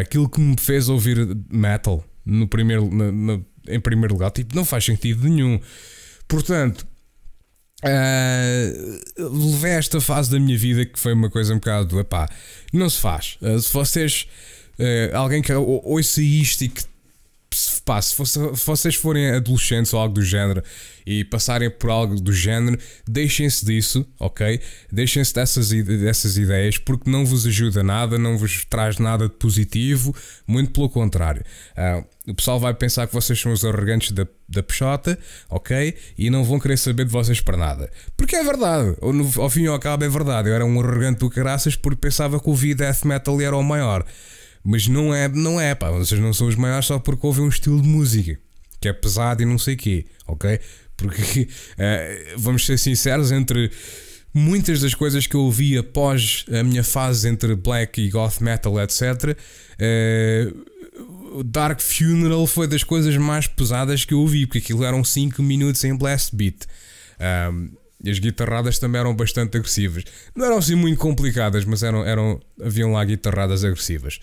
aquilo 0.00 0.30
que 0.30 0.40
me 0.40 0.56
fez 0.58 0.88
ouvir 0.88 1.28
metal 1.50 2.02
no 2.24 2.48
primeiro, 2.48 2.90
na, 2.90 3.12
na, 3.12 3.40
em 3.68 3.78
primeiro 3.78 4.14
lugar. 4.14 4.30
Tipo, 4.30 4.56
não 4.56 4.64
faz 4.64 4.86
sentido 4.86 5.28
nenhum. 5.28 5.60
Portanto, 6.26 6.86
uh, 7.84 9.28
levei 9.50 9.72
esta 9.72 10.00
fase 10.00 10.30
da 10.30 10.40
minha 10.40 10.56
vida 10.56 10.86
que 10.86 10.98
foi 10.98 11.12
uma 11.12 11.28
coisa 11.28 11.52
um 11.52 11.58
bocado, 11.58 12.00
epá, 12.00 12.30
não 12.72 12.88
se 12.88 13.00
faz. 13.00 13.36
Uh, 13.42 13.58
se 13.60 13.70
vocês, 13.70 14.26
uh, 14.78 15.16
alguém 15.16 15.42
que 15.42 15.52
ouça 15.52 16.22
isto 16.22 16.64
e 16.64 16.68
que 16.70 16.82
pá, 17.88 18.02
se, 18.02 18.14
fosse, 18.14 18.38
se 18.38 18.66
vocês 18.66 18.94
forem 18.96 19.30
adolescentes 19.30 19.94
ou 19.94 20.00
algo 20.00 20.12
do 20.12 20.22
género 20.22 20.62
e 21.06 21.24
passarem 21.24 21.70
por 21.70 21.88
algo 21.88 22.20
do 22.20 22.34
género, 22.34 22.78
deixem-se 23.08 23.64
disso, 23.64 24.06
ok? 24.20 24.60
Deixem-se 24.92 25.32
dessas, 25.32 25.70
dessas 25.70 26.36
ideias 26.36 26.76
porque 26.76 27.10
não 27.10 27.24
vos 27.24 27.46
ajuda 27.46 27.82
nada, 27.82 28.18
não 28.18 28.36
vos 28.36 28.62
traz 28.66 28.98
nada 28.98 29.26
de 29.26 29.34
positivo, 29.36 30.14
muito 30.46 30.70
pelo 30.70 30.90
contrário. 30.90 31.42
Uh, 31.70 32.04
o 32.30 32.34
pessoal 32.34 32.60
vai 32.60 32.74
pensar 32.74 33.06
que 33.06 33.14
vocês 33.14 33.40
são 33.40 33.52
os 33.52 33.64
arrogantes 33.64 34.12
da, 34.12 34.26
da 34.46 34.62
peixota, 34.62 35.18
ok? 35.48 35.96
E 36.18 36.28
não 36.28 36.44
vão 36.44 36.60
querer 36.60 36.76
saber 36.76 37.06
de 37.06 37.10
vocês 37.10 37.40
para 37.40 37.56
nada. 37.56 37.90
Porque 38.18 38.36
é 38.36 38.44
verdade, 38.44 38.98
ao, 39.00 39.44
ao 39.44 39.48
fim 39.48 39.62
e 39.62 39.66
ao 39.66 39.78
cabo 39.78 40.04
é 40.04 40.10
verdade. 40.10 40.50
Eu 40.50 40.54
era 40.54 40.66
um 40.66 40.78
arrogante 40.78 41.20
do 41.20 41.30
caraças 41.30 41.74
porque 41.74 42.02
pensava 42.02 42.38
que 42.38 42.50
o 42.50 42.54
V 42.54 42.74
Death 42.74 43.04
Metal 43.06 43.40
era 43.40 43.56
o 43.56 43.62
maior. 43.62 44.04
Mas 44.64 44.86
não 44.86 45.14
é, 45.14 45.28
não 45.28 45.60
é, 45.60 45.74
pá. 45.74 45.90
Vocês 45.90 46.20
não 46.20 46.32
são 46.32 46.46
os 46.46 46.56
maiores 46.56 46.86
só 46.86 46.98
porque 46.98 47.26
ouvem 47.26 47.44
um 47.44 47.48
estilo 47.48 47.80
de 47.80 47.88
música 47.88 48.38
que 48.80 48.88
é 48.88 48.92
pesado 48.92 49.42
e 49.42 49.46
não 49.46 49.58
sei 49.58 49.74
o 49.74 49.76
quê, 49.76 50.06
ok? 50.26 50.60
Porque 50.96 51.42
uh, 51.42 52.34
vamos 52.38 52.64
ser 52.64 52.78
sinceros, 52.78 53.32
entre 53.32 53.70
muitas 54.32 54.80
das 54.80 54.94
coisas 54.94 55.26
que 55.26 55.34
eu 55.34 55.40
ouvi 55.40 55.76
após 55.76 56.44
a 56.52 56.62
minha 56.62 56.84
fase 56.84 57.28
entre 57.28 57.54
black 57.56 58.00
e 58.00 58.08
goth 58.08 58.40
metal, 58.40 58.80
etc. 58.80 59.36
Uh, 59.80 61.42
Dark 61.44 61.80
Funeral 61.80 62.46
foi 62.46 62.66
das 62.66 62.82
coisas 62.82 63.16
mais 63.16 63.46
pesadas 63.46 64.04
que 64.04 64.14
eu 64.14 64.20
ouvi, 64.20 64.46
porque 64.46 64.58
aquilo 64.58 64.84
eram 64.84 65.04
5 65.04 65.42
minutos 65.42 65.82
em 65.84 65.94
blast 65.96 66.34
beat. 66.34 66.66
Um, 67.52 67.70
e 68.02 68.10
as 68.10 68.18
guitarradas 68.18 68.78
também 68.78 69.00
eram 69.00 69.14
bastante 69.14 69.56
agressivas. 69.56 70.04
Não 70.34 70.46
eram 70.46 70.58
assim 70.58 70.74
muito 70.74 70.98
complicadas, 70.98 71.64
mas 71.64 71.82
eram, 71.82 72.04
eram 72.04 72.40
haviam 72.62 72.92
lá 72.92 73.04
guitarradas 73.04 73.64
agressivas. 73.64 74.20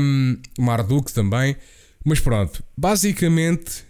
Um, 0.00 0.38
Marduk 0.58 1.12
também. 1.12 1.56
Mas 2.04 2.18
pronto, 2.18 2.64
basicamente 2.76 3.84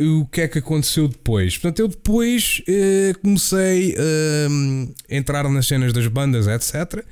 o 0.00 0.26
que 0.26 0.42
é 0.42 0.48
que 0.48 0.58
aconteceu 0.58 1.08
depois? 1.08 1.58
Portanto, 1.58 1.80
eu 1.80 1.88
depois 1.88 2.62
uh, 2.68 3.18
comecei 3.20 3.94
uh, 3.94 4.94
a 5.10 5.14
entrar 5.14 5.48
nas 5.48 5.66
cenas 5.66 5.92
das 5.92 6.06
bandas, 6.06 6.46
etc. 6.46 6.98
Uh, 6.98 7.04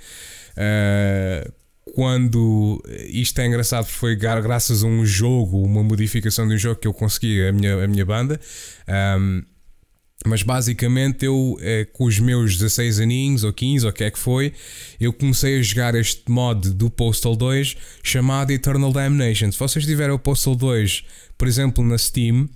eh, 0.57 1.51
quando 1.95 2.83
isto 3.09 3.41
é 3.41 3.47
engraçado, 3.47 3.87
foi 3.87 4.15
graças 4.15 4.85
a 4.85 4.87
um 4.87 5.05
jogo, 5.05 5.63
uma 5.63 5.83
modificação 5.83 6.47
de 6.47 6.55
um 6.55 6.59
jogo 6.59 6.81
que 6.81 6.87
eu 6.87 6.95
consegui 6.95 7.47
a 7.47 7.53
minha, 7.53 7.83
a 7.85 7.89
minha 7.89 8.05
banda. 8.05 8.41
Um, 9.19 9.43
Mas 10.27 10.43
basicamente 10.43 11.25
eu, 11.25 11.57
eh, 11.61 11.87
com 11.93 12.05
os 12.05 12.19
meus 12.19 12.57
16 12.57 13.01
aninhos 13.01 13.45
ou 13.45 13.53
15 13.53 13.87
ou 13.87 13.91
o 13.91 13.95
que 13.95 14.05
é 14.05 14.11
que 14.11 14.19
foi, 14.19 14.53
eu 15.01 15.13
comecei 15.13 15.59
a 15.59 15.63
jogar 15.63 15.95
este 15.95 16.23
mod 16.29 16.71
do 16.71 16.91
Postal 16.91 17.37
2 17.37 17.77
chamado 18.03 18.51
Eternal 18.51 18.93
Damnation. 18.93 19.53
Se 19.53 19.59
vocês 19.59 19.87
tiverem 19.87 20.15
o 20.15 20.19
Postal 20.19 20.57
2, 20.57 21.05
por 21.39 21.47
exemplo, 21.47 21.85
na 21.85 21.97
Steam, 21.97 22.49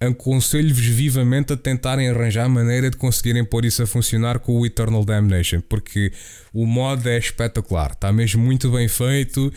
aconselho-vos 0.00 0.82
vivamente 0.82 1.52
a 1.52 1.56
tentarem 1.58 2.08
arranjar 2.08 2.48
maneira 2.48 2.90
de 2.90 2.96
conseguirem 2.96 3.44
pôr 3.44 3.66
isso 3.66 3.82
a 3.82 3.86
funcionar 3.86 4.38
com 4.38 4.58
o 4.58 4.64
Eternal 4.64 5.04
Damnation, 5.04 5.60
porque 5.60 6.10
o 6.54 6.64
mod 6.64 7.06
é 7.06 7.18
espetacular, 7.18 7.92
está 7.92 8.10
mesmo 8.10 8.42
muito 8.42 8.70
bem 8.70 8.88
feito, 8.88 9.52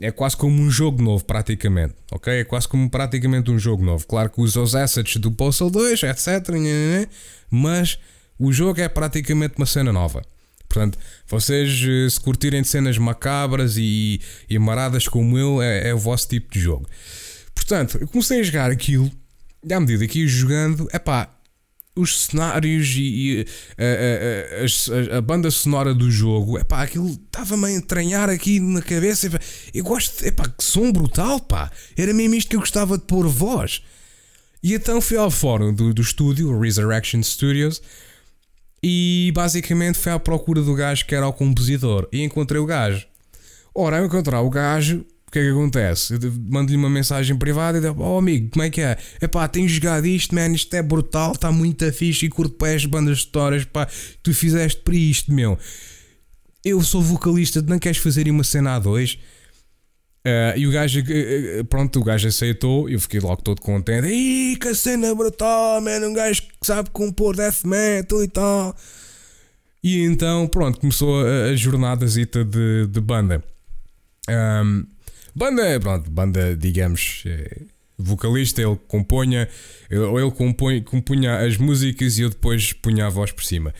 é 0.00 0.10
quase 0.10 0.34
como 0.34 0.62
um 0.62 0.70
jogo 0.70 1.02
novo, 1.02 1.26
praticamente, 1.26 1.94
ok? 2.10 2.40
É 2.40 2.44
quase 2.44 2.66
como 2.66 2.88
praticamente 2.88 3.50
um 3.50 3.58
jogo 3.58 3.84
novo. 3.84 4.06
Claro 4.06 4.30
que 4.30 4.40
usa 4.40 4.62
os 4.62 4.74
assets 4.74 5.16
do 5.18 5.30
Postal 5.30 5.68
2, 5.68 6.04
etc. 6.04 6.26
Mas 7.50 7.98
o 8.38 8.50
jogo 8.50 8.80
é 8.80 8.88
praticamente 8.88 9.54
uma 9.58 9.66
cena 9.66 9.92
nova. 9.92 10.22
Portanto, 10.66 10.98
vocês 11.28 11.84
eh, 11.86 12.08
se 12.10 12.18
curtirem 12.18 12.62
de 12.62 12.66
cenas 12.66 12.98
macabras 12.98 13.76
e, 13.76 14.20
e 14.48 14.58
maradas 14.58 15.06
como 15.06 15.38
eu, 15.38 15.62
é, 15.62 15.90
é 15.90 15.94
o 15.94 15.98
vosso 15.98 16.26
tipo 16.28 16.52
de 16.52 16.58
jogo. 16.58 16.88
Portanto, 17.54 17.98
eu 18.00 18.08
comecei 18.08 18.40
a 18.40 18.42
jogar 18.42 18.70
aquilo 18.72 19.08
à 19.70 19.80
medida 19.80 20.06
que 20.06 20.20
ia 20.20 20.28
jogando, 20.28 20.88
é 20.92 20.98
pá, 20.98 21.30
os 21.96 22.24
cenários 22.24 22.88
e, 22.96 23.02
e 23.02 23.46
a, 23.78 25.04
a, 25.04 25.14
a, 25.14 25.18
a, 25.18 25.20
banda 25.20 25.50
sonora 25.50 25.94
do 25.94 26.10
jogo, 26.10 26.58
é 26.58 26.64
pá, 26.64 26.82
aquilo 26.82 27.08
estava-me 27.08 27.66
a 27.66 27.72
entranhar 27.72 28.28
aqui 28.28 28.58
na 28.58 28.82
cabeça. 28.82 29.26
Epá, 29.26 29.38
eu 29.72 29.84
gosto, 29.84 30.24
é 30.24 30.30
pá, 30.30 30.48
que 30.48 30.64
som 30.64 30.90
brutal, 30.90 31.40
pá, 31.40 31.70
era 31.96 32.12
mesmo 32.12 32.34
isto 32.34 32.48
que 32.48 32.56
eu 32.56 32.60
gostava 32.60 32.98
de 32.98 33.04
pôr 33.04 33.28
voz. 33.28 33.82
E 34.62 34.74
então 34.74 35.00
fui 35.00 35.16
ao 35.16 35.30
fórum 35.30 35.72
do, 35.72 35.94
do 35.94 36.02
estúdio, 36.02 36.58
Resurrection 36.58 37.22
Studios, 37.22 37.80
e 38.82 39.30
basicamente 39.34 39.98
fui 39.98 40.10
à 40.10 40.18
procura 40.18 40.62
do 40.62 40.74
gajo 40.74 41.06
que 41.06 41.14
era 41.14 41.28
o 41.28 41.32
compositor 41.32 42.08
e 42.12 42.22
encontrei 42.22 42.60
o 42.60 42.66
gajo. 42.66 43.06
Ora, 43.74 43.98
ao 43.98 44.06
encontrar 44.06 44.40
o 44.40 44.50
gajo, 44.50 45.04
que 45.34 45.40
é 45.40 45.42
que 45.42 45.50
acontece? 45.50 46.16
Mando-lhe 46.48 46.76
uma 46.76 46.88
mensagem 46.88 47.36
privada 47.36 47.78
e 47.78 47.80
digo, 47.80 48.00
oh 48.00 48.18
amigo, 48.18 48.50
como 48.50 48.62
é 48.62 48.70
que 48.70 48.80
é? 48.80 48.96
Epá, 49.20 49.48
tens 49.48 49.72
jogado 49.72 50.06
isto, 50.06 50.32
man, 50.32 50.52
isto 50.52 50.72
é 50.74 50.80
brutal, 50.80 51.32
está 51.32 51.50
muito 51.50 51.92
fixe 51.92 52.26
e 52.26 52.28
curto 52.28 52.54
para 52.54 52.72
as 52.72 52.86
bandas 52.86 53.18
de 53.18 53.24
histórias, 53.24 53.64
pá, 53.64 53.88
tu 54.22 54.32
fizeste 54.32 54.80
para 54.82 54.94
isto, 54.94 55.32
meu. 55.32 55.58
Eu 56.64 56.80
sou 56.82 57.02
vocalista, 57.02 57.60
não 57.62 57.80
queres 57.80 57.98
fazer 57.98 58.30
uma 58.30 58.44
cena 58.44 58.76
a 58.76 58.78
dois? 58.78 59.18
Uh, 60.24 60.56
e 60.56 60.68
o 60.68 60.70
gajo, 60.70 61.00
uh, 61.00 61.64
pronto, 61.64 61.98
o 61.98 62.04
gajo 62.04 62.28
aceitou, 62.28 62.88
eu 62.88 63.00
fiquei 63.00 63.18
logo 63.18 63.42
todo 63.42 63.60
contente. 63.60 64.06
Ih, 64.06 64.56
que 64.56 64.72
cena 64.72 65.12
brutal, 65.16 65.80
man, 65.80 65.98
um 66.06 66.14
gajo 66.14 66.42
que 66.42 66.48
sabe 66.66 66.90
compor 66.90 67.34
death 67.34 67.64
metal 67.64 68.22
e 68.22 68.28
tal. 68.28 68.76
E 69.82 70.04
então, 70.04 70.46
pronto, 70.46 70.78
começou 70.78 71.26
a, 71.26 71.46
a 71.46 71.56
jornadazita 71.56 72.44
de, 72.44 72.86
de 72.86 73.00
banda. 73.00 73.42
Um, 74.30 74.93
Banda, 75.34 75.80
pronto, 75.80 76.10
banda, 76.10 76.56
digamos, 76.56 77.24
eh, 77.26 77.62
vocalista, 77.98 78.62
ele 78.62 78.78
componha, 78.88 79.48
ou 79.90 80.20
ele 80.20 80.30
compõe, 80.30 80.82
compunha 80.82 81.38
as 81.38 81.56
músicas 81.56 82.18
e 82.18 82.22
eu 82.22 82.30
depois 82.30 82.72
punha 82.72 83.06
a 83.06 83.10
voz 83.10 83.32
por 83.32 83.44
cima. 83.44 83.74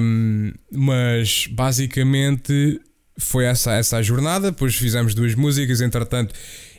Um, 0.00 0.52
mas 0.70 1.46
basicamente 1.50 2.80
foi 3.18 3.44
essa, 3.44 3.72
essa 3.74 3.98
a 3.98 4.02
jornada. 4.02 4.50
Depois 4.50 4.74
fizemos 4.74 5.14
duas 5.14 5.34
músicas. 5.34 5.80
Entretanto, 5.80 6.34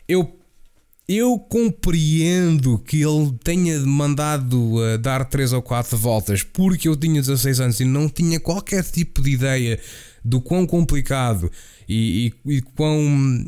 eu, 0.08 0.40
eu 1.08 1.38
compreendo 1.38 2.80
que 2.80 3.02
ele 3.02 3.34
tenha 3.44 3.80
mandado 3.82 4.76
uh, 4.76 4.98
dar 4.98 5.26
3 5.26 5.54
ou 5.54 5.62
4 5.62 5.98
voltas 5.98 6.44
porque 6.44 6.88
eu 6.88 6.96
tinha 6.96 7.22
16 7.22 7.60
anos 7.60 7.80
e 7.80 7.86
não 7.86 8.10
tinha 8.10 8.40
qualquer 8.40 8.84
tipo 8.84 9.22
de 9.22 9.32
ideia 9.32 9.80
do 10.24 10.42
quão 10.42 10.66
complicado 10.66 11.52
e, 11.88 12.34
e, 12.46 12.58
e 12.58 12.62
quão 12.62 13.46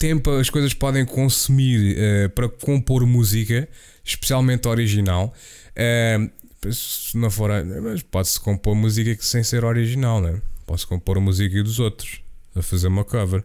tempo 0.00 0.30
as 0.30 0.48
coisas 0.48 0.72
podem 0.72 1.04
consumir 1.04 1.94
uh, 1.96 2.30
para 2.30 2.48
compor 2.48 3.06
música, 3.06 3.68
especialmente 4.02 4.66
original. 4.66 5.32
Uh, 5.76 6.72
se 6.72 7.16
não 7.16 7.30
for, 7.30 7.50
mas 7.82 8.02
pode-se 8.02 8.40
compor 8.40 8.74
música 8.74 9.14
sem 9.20 9.42
ser 9.42 9.62
original, 9.62 10.20
né? 10.20 10.40
Posso 10.66 10.88
compor 10.88 11.20
música 11.20 11.62
dos 11.62 11.78
outros 11.78 12.22
a 12.54 12.62
fazer 12.62 12.88
uma 12.88 13.04
cover, 13.04 13.44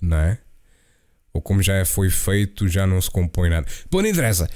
não 0.00 0.16
é? 0.16 0.38
Ou 1.32 1.40
como 1.42 1.62
já 1.62 1.84
foi 1.84 2.08
feito, 2.10 2.68
já 2.68 2.86
não 2.86 3.00
se 3.00 3.10
compõe 3.10 3.50
nada. 3.50 3.66
Bom, 3.90 4.00
não 4.02 4.08
interessa. 4.08 4.48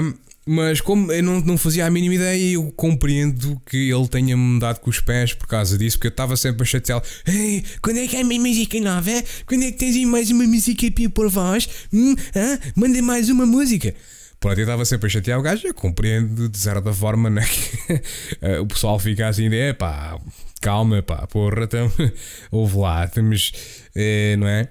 Um, 0.00 0.14
mas 0.46 0.80
como 0.80 1.10
eu 1.10 1.22
não, 1.22 1.40
não 1.40 1.56
fazia 1.56 1.86
a 1.86 1.90
mínima 1.90 2.16
ideia, 2.16 2.54
eu 2.54 2.70
compreendo 2.72 3.60
que 3.64 3.90
ele 3.90 4.08
tenha 4.08 4.36
mudado 4.36 4.80
com 4.80 4.90
os 4.90 5.00
pés 5.00 5.32
por 5.32 5.46
causa 5.46 5.78
disso, 5.78 5.96
porque 5.96 6.08
eu 6.08 6.10
estava 6.10 6.36
sempre 6.36 6.62
a 6.62 6.66
chateá-lo. 6.66 7.02
Ei, 7.26 7.64
quando 7.80 7.98
é 7.98 8.06
que 8.06 8.16
é 8.16 8.20
a 8.20 8.24
minha 8.24 8.40
música 8.40 8.78
nova? 8.80 9.24
Quando 9.46 9.62
é 9.64 9.72
que 9.72 9.78
tens 9.78 9.96
aí 9.96 10.04
mais 10.04 10.30
uma 10.30 10.44
música 10.44 10.90
para 10.90 11.08
por 11.10 11.30
voz? 11.30 11.68
Hum, 11.92 12.14
ah, 12.34 12.58
manda 12.76 13.00
mais 13.00 13.30
uma 13.30 13.46
música. 13.46 13.94
Pronto, 14.38 14.58
eu 14.58 14.64
estava 14.64 14.84
sempre 14.84 15.06
a 15.06 15.10
chatear 15.10 15.38
o 15.38 15.42
gajo, 15.42 15.66
eu 15.66 15.72
compreendo 15.72 16.50
de 16.50 16.58
certa 16.58 16.92
forma 16.92 17.30
né, 17.30 17.42
que 17.48 18.02
eh, 18.42 18.60
o 18.60 18.66
pessoal 18.66 18.98
fica 18.98 19.26
assim 19.26 19.48
de 19.48 19.72
pá, 19.72 20.20
calma, 20.60 21.02
pá, 21.02 21.26
porra, 21.26 21.64
então, 21.64 21.90
ouve 22.52 22.76
lá, 22.76 23.08
temos, 23.08 23.52
é, 23.94 24.36
não 24.36 24.46
é? 24.46 24.68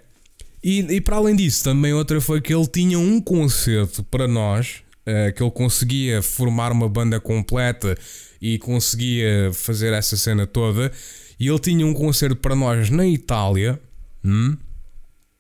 E, 0.64 0.82
e 0.82 1.02
para 1.02 1.16
além 1.16 1.36
disso, 1.36 1.64
também 1.64 1.92
outra 1.92 2.22
foi 2.22 2.40
que 2.40 2.54
ele 2.54 2.68
tinha 2.68 3.00
um 3.00 3.20
concerto 3.20 4.04
para 4.04 4.28
nós 4.28 4.83
uh, 5.08 5.34
que 5.34 5.44
ele 5.44 5.52
conseguia 5.52 6.22
formar 6.22 6.72
uma 6.72 6.90
banda 6.90 7.20
completa 7.20 7.98
e 8.42 8.58
conseguia 8.60 9.52
fazer 9.54 9.94
essa 9.94 10.18
cena 10.18 10.46
toda. 10.46 10.92
E 11.40 11.48
ele 11.48 11.60
tinha 11.60 11.86
um 11.86 11.94
concerto 11.94 12.36
para 12.36 12.56
nós 12.56 12.90
na 12.90 13.06
Itália. 13.06 13.80
Hum? 14.24 14.58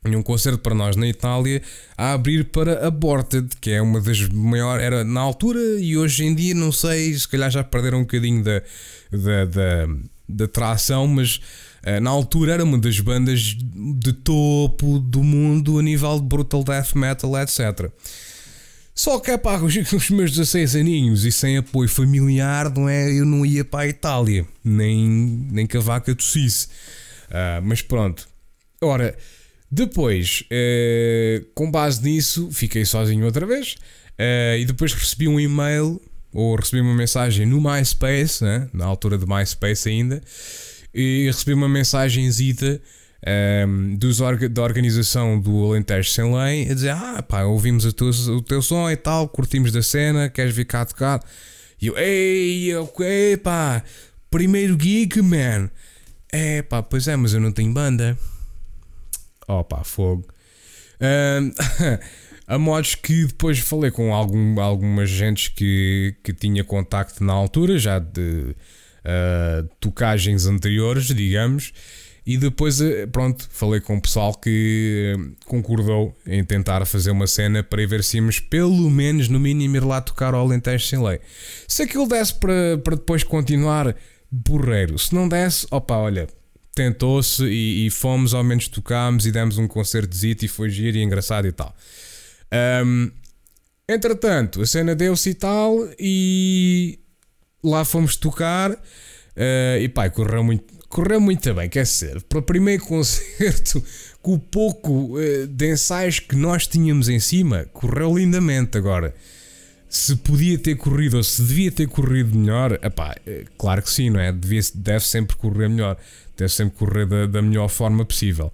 um 0.06 0.22
concerto 0.22 0.60
para 0.60 0.76
nós 0.76 0.96
na 0.96 1.08
Itália 1.08 1.62
a 1.98 2.14
abrir 2.14 2.46
para 2.46 2.86
Aborted, 2.86 3.56
que 3.62 3.72
é 3.72 3.82
uma 3.82 4.02
das 4.02 4.28
maiores, 4.30 4.84
era 4.84 5.04
na 5.04 5.22
altura 5.22 5.60
e 5.80 5.98
hoje 5.98 6.26
em 6.26 6.36
dia, 6.36 6.54
não 6.54 6.72
sei, 6.72 7.14
se 7.14 7.28
calhar 7.28 7.50
já 7.50 7.64
perderam 7.64 8.00
um 8.00 8.02
bocadinho 8.02 8.44
da, 8.44 8.62
da, 9.12 9.46
da, 9.46 9.88
da 10.28 10.48
tração, 10.48 11.08
mas 11.08 11.38
uh, 11.86 12.02
na 12.02 12.10
altura 12.10 12.54
era 12.54 12.64
uma 12.64 12.78
das 12.78 13.00
bandas 13.00 13.56
de 13.98 14.12
topo 14.12 15.00
do 15.00 15.24
mundo 15.24 15.80
a 15.80 15.82
nível 15.82 16.20
de 16.20 16.26
brutal 16.26 16.64
death 16.64 16.96
metal, 16.96 17.38
etc. 17.42 17.90
Só 18.96 19.20
que 19.20 19.38
pá, 19.38 19.58
os, 19.62 19.76
os 19.76 20.10
meus 20.10 20.32
16 20.32 20.76
aninhos 20.76 21.26
e 21.26 21.32
sem 21.32 21.58
apoio 21.58 21.90
familiar, 21.90 22.70
não 22.70 22.88
é? 22.88 23.12
Eu 23.12 23.26
não 23.26 23.46
ia 23.46 23.66
para 23.66 23.82
a 23.82 23.88
Itália, 23.88 24.46
nem, 24.64 25.08
nem 25.52 25.68
que 25.68 25.78
a 25.78 25.82
vaca 25.82 26.14
tossisse. 26.16 26.68
Uh, 27.30 27.62
mas 27.64 27.82
pronto. 27.82 28.28
Ora, 28.82 29.18
depois, 29.72 30.44
uh, 30.52 31.46
com 31.56 31.72
base 31.72 32.04
nisso, 32.04 32.50
fiquei 32.52 32.86
sozinho 32.86 33.26
outra 33.26 33.46
vez. 33.46 33.76
Uh, 34.20 34.58
e 34.60 34.66
depois 34.66 34.94
recebi 34.94 35.28
um 35.28 35.40
e-mail 35.40 36.00
ou 36.32 36.56
recebi 36.56 36.82
uma 36.82 36.94
mensagem 36.94 37.46
no 37.46 37.62
MySpace, 37.62 38.44
né? 38.44 38.68
na 38.74 38.86
altura 38.86 39.18
de 39.18 39.26
MySpace 39.26 39.88
ainda, 39.88 40.22
e 40.94 41.26
recebi 41.28 41.54
uma 41.54 41.70
mensagenzita 41.70 42.82
um, 43.26 43.30
ehm, 43.30 43.96
dos 43.96 44.20
orga 44.20 44.50
da 44.50 44.62
organização 44.62 45.40
do 45.40 45.66
Alentejo 45.66 46.10
Sem 46.10 46.34
Lei 46.36 46.70
a 46.70 46.74
dizer: 46.74 46.90
Ah, 46.90 47.24
pá, 47.24 47.44
ouvimos 47.44 47.92
tu, 47.94 48.10
o 48.10 48.42
teu 48.42 48.62
som 48.62 48.90
e 48.90 48.98
tal, 48.98 49.28
curtimos 49.28 49.72
da 49.72 49.82
cena, 49.82 50.30
queres 50.30 50.54
vir 50.56 50.66
cá 50.66 50.86
tocar? 50.86 51.24
E 51.82 51.88
eu, 51.88 51.98
ei, 51.98 52.76
ok, 52.76 53.38
pá, 53.38 53.84
primeiro 54.30 54.78
gig, 54.80 55.22
man. 55.22 55.70
É, 56.32 56.62
pá, 56.62 56.82
pois 56.82 57.08
é, 57.08 57.16
mas 57.16 57.34
eu 57.34 57.40
não 57.40 57.52
tenho 57.52 57.72
banda. 57.74 58.18
Oh, 59.48 59.64
pá, 59.64 59.84
fogo. 59.84 60.26
Um, 61.00 61.06
ehm, 61.06 62.00
a 62.48 62.58
modos 62.58 62.96
que 62.96 63.26
depois 63.26 63.60
falei 63.60 63.92
com 63.92 64.14
algum, 64.14 64.60
algumas 64.60 65.10
gentes 65.10 65.48
que, 65.48 66.16
que 66.24 66.34
tinha 66.34 66.64
contacto 66.64 67.24
na 67.24 67.34
altura, 67.34 67.78
já 67.78 68.00
de 68.00 68.56
uh, 69.06 69.68
tocagens 69.80 70.46
anteriores, 70.46 71.08
digamos 71.08 71.74
e 72.26 72.38
depois, 72.38 72.80
eh, 72.80 73.06
pronto, 73.06 73.46
falei 73.52 73.82
com 73.82 73.98
o 73.98 74.02
pessoal 74.02 74.34
que 74.34 75.14
eh, 75.14 75.36
concordou 75.46 76.16
em 76.26 76.44
tentar 76.44 76.86
fazer 76.86 77.12
uma 77.12 77.28
cena 77.28 77.62
para 77.62 77.86
ver 77.86 78.04
se 78.04 78.18
íamos, 78.18 78.40
pelo 78.40 78.90
menos, 78.90 79.28
no 79.28 79.40
mínimo, 79.40 79.76
ir 79.76 79.84
lá 79.84 80.00
tocar 80.00 80.34
ao 80.34 80.46
Alentejo 80.46 80.88
sem 80.88 81.04
lei. 81.04 81.20
Se 81.68 81.84
aquilo 81.84 82.08
desse 82.08 82.34
para, 82.36 82.78
para 82.82 82.96
depois 82.96 83.24
continuar, 83.24 83.94
borreiro. 84.32 84.98
Se 84.98 85.14
não 85.14 85.28
desse, 85.28 85.68
opa, 85.70 85.96
olha, 85.98 86.28
tentou-se 86.74 87.44
e, 87.44 87.88
e, 87.88 87.90
fomos, 87.90 88.34
ao 88.34 88.44
menos 88.44 88.70
tocámos 88.70 89.26
e 89.26 89.32
demos 89.32 89.58
um 89.58 89.68
concerto 89.68 90.18
de 90.18 90.38
e 90.42 90.48
foi 90.48 90.70
giro 90.70 90.98
e 90.98 91.04
engraçado 91.04 91.46
e 91.46 91.52
tal. 91.52 91.76
Um, 92.86 93.12
entretanto, 93.88 94.62
a 94.62 94.66
cena 94.66 94.96
deu-se 94.96 95.32
e 95.32 95.34
tal, 95.34 95.78
e 96.00 97.00
lá 97.62 97.84
fomos 97.84 98.16
tocar. 98.16 98.72
Uh, 98.72 99.82
e 99.82 99.90
pá, 99.90 100.08
correu 100.12 100.44
muito, 100.44 100.72
correu 100.94 101.20
muito 101.20 101.52
bem, 101.56 101.68
quer 101.68 101.84
dizer, 101.84 102.22
para 102.22 102.38
o 102.38 102.42
primeiro 102.44 102.86
concerto, 102.86 103.84
com 104.22 104.36
o 104.36 104.40
pouco 104.40 105.18
uh, 105.18 105.48
de 105.48 105.72
ensaios 105.72 106.20
que 106.20 106.36
nós 106.36 106.68
tínhamos 106.68 107.10
em 107.10 107.20
cima, 107.20 107.66
correu 107.74 108.16
lindamente. 108.16 108.78
Agora, 108.78 109.14
se 109.90 110.16
podia 110.18 110.58
ter 110.58 110.76
corrido 110.76 111.18
ou 111.18 111.24
se 111.24 111.42
devia 111.42 111.72
ter 111.72 111.88
corrido 111.88 112.38
melhor, 112.38 112.80
epá, 112.82 113.16
eh, 113.26 113.46
claro 113.58 113.82
que 113.82 113.90
sim, 113.90 114.10
não 114.10 114.20
é? 114.20 114.32
Devia, 114.32 114.62
deve 114.76 115.06
sempre 115.06 115.36
correr 115.36 115.68
melhor, 115.68 115.98
deve 116.38 116.52
sempre 116.52 116.78
correr 116.78 117.06
da, 117.06 117.26
da 117.26 117.42
melhor 117.42 117.68
forma 117.68 118.06
possível. 118.06 118.52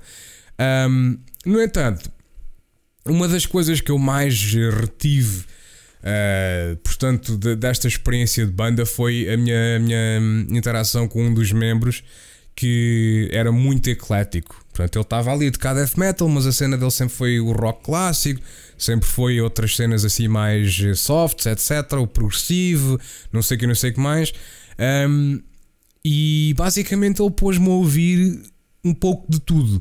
Um, 0.59 1.17
no 1.45 1.61
entanto, 1.61 2.11
uma 3.05 3.27
das 3.27 3.45
coisas 3.45 3.79
que 3.79 3.89
eu 3.89 3.97
mais 3.97 4.53
retive, 4.53 5.45
uh, 6.03 6.75
portanto, 6.83 7.37
de, 7.37 7.55
desta 7.55 7.87
experiência 7.87 8.45
de 8.45 8.51
banda 8.51 8.85
foi 8.85 9.29
a 9.29 9.37
minha, 9.37 9.77
a 9.77 9.79
minha 9.79 10.57
interação 10.57 11.07
com 11.07 11.23
um 11.23 11.33
dos 11.33 11.53
membros 11.53 12.03
que 12.59 13.29
era 13.31 13.53
muito 13.53 13.89
eclético. 13.89 14.53
Portanto, 14.73 14.97
ele 14.97 15.03
estava 15.03 15.31
ali 15.31 15.49
de 15.49 15.57
cá 15.57 15.73
death 15.73 15.95
metal, 15.95 16.27
mas 16.27 16.45
a 16.45 16.51
cena 16.51 16.77
dele 16.77 16.91
sempre 16.91 17.15
foi 17.15 17.39
o 17.39 17.53
rock 17.53 17.85
clássico, 17.85 18.41
sempre 18.77 19.07
foi 19.07 19.39
outras 19.39 19.77
cenas 19.77 20.03
assim 20.03 20.27
mais 20.27 20.77
softs, 20.97 21.45
etc. 21.45 21.93
O 21.93 22.05
progressivo, 22.05 22.99
não 23.31 23.41
sei 23.41 23.55
o 23.55 23.59
que, 23.61 23.65
não 23.65 23.75
sei 23.75 23.91
o 23.91 23.93
que 23.93 23.99
mais. 24.01 24.33
Um, 25.07 25.41
e 26.03 26.53
basicamente 26.57 27.21
ele 27.21 27.31
pôs-me 27.31 27.65
a 27.65 27.71
ouvir 27.71 28.41
um 28.83 28.93
pouco 28.93 29.31
de 29.31 29.39
tudo. 29.39 29.77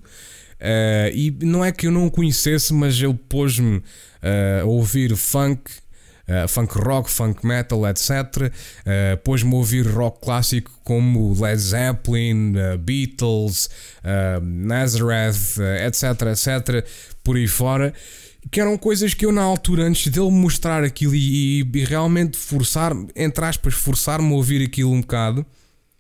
Uh, 0.60 1.10
e 1.12 1.36
não 1.42 1.64
é 1.64 1.72
que 1.72 1.88
eu 1.88 1.90
não 1.90 2.06
o 2.06 2.10
conhecesse, 2.12 2.72
mas 2.72 2.96
ele 3.02 3.18
pôs-me 3.28 3.78
uh, 3.78 4.62
a 4.62 4.64
ouvir 4.66 5.16
funk, 5.16 5.68
uh, 6.28 6.48
funk 6.48 6.78
rock, 6.78 7.10
funk 7.10 7.46
metal, 7.46 7.86
etc. 7.86 8.52
pôs-me 9.24 9.52
a 9.52 9.56
ouvir 9.56 9.86
rock 9.86 10.20
clássico 10.20 10.70
como 10.84 11.34
Led 11.40 11.60
Zeppelin, 11.60 12.54
Beatles, 12.80 13.68
Nazareth, 14.42 15.58
etc, 15.84 16.02
etc, 16.32 16.86
por 17.22 17.36
aí 17.36 17.46
fora. 17.46 17.92
Que 18.50 18.60
eram 18.60 18.78
coisas 18.78 19.12
que 19.12 19.26
eu, 19.26 19.32
na 19.32 19.42
altura, 19.42 19.84
antes 19.84 20.10
dele 20.10 20.30
mostrar 20.30 20.82
aquilo 20.82 21.14
e, 21.14 21.60
e 21.60 21.84
realmente 21.84 22.38
forçar, 22.38 22.94
entre 23.14 23.44
aspas, 23.44 23.74
forçar-me 23.74 24.32
a 24.32 24.36
ouvir 24.36 24.64
aquilo 24.64 24.92
um 24.92 25.00
bocado, 25.02 25.44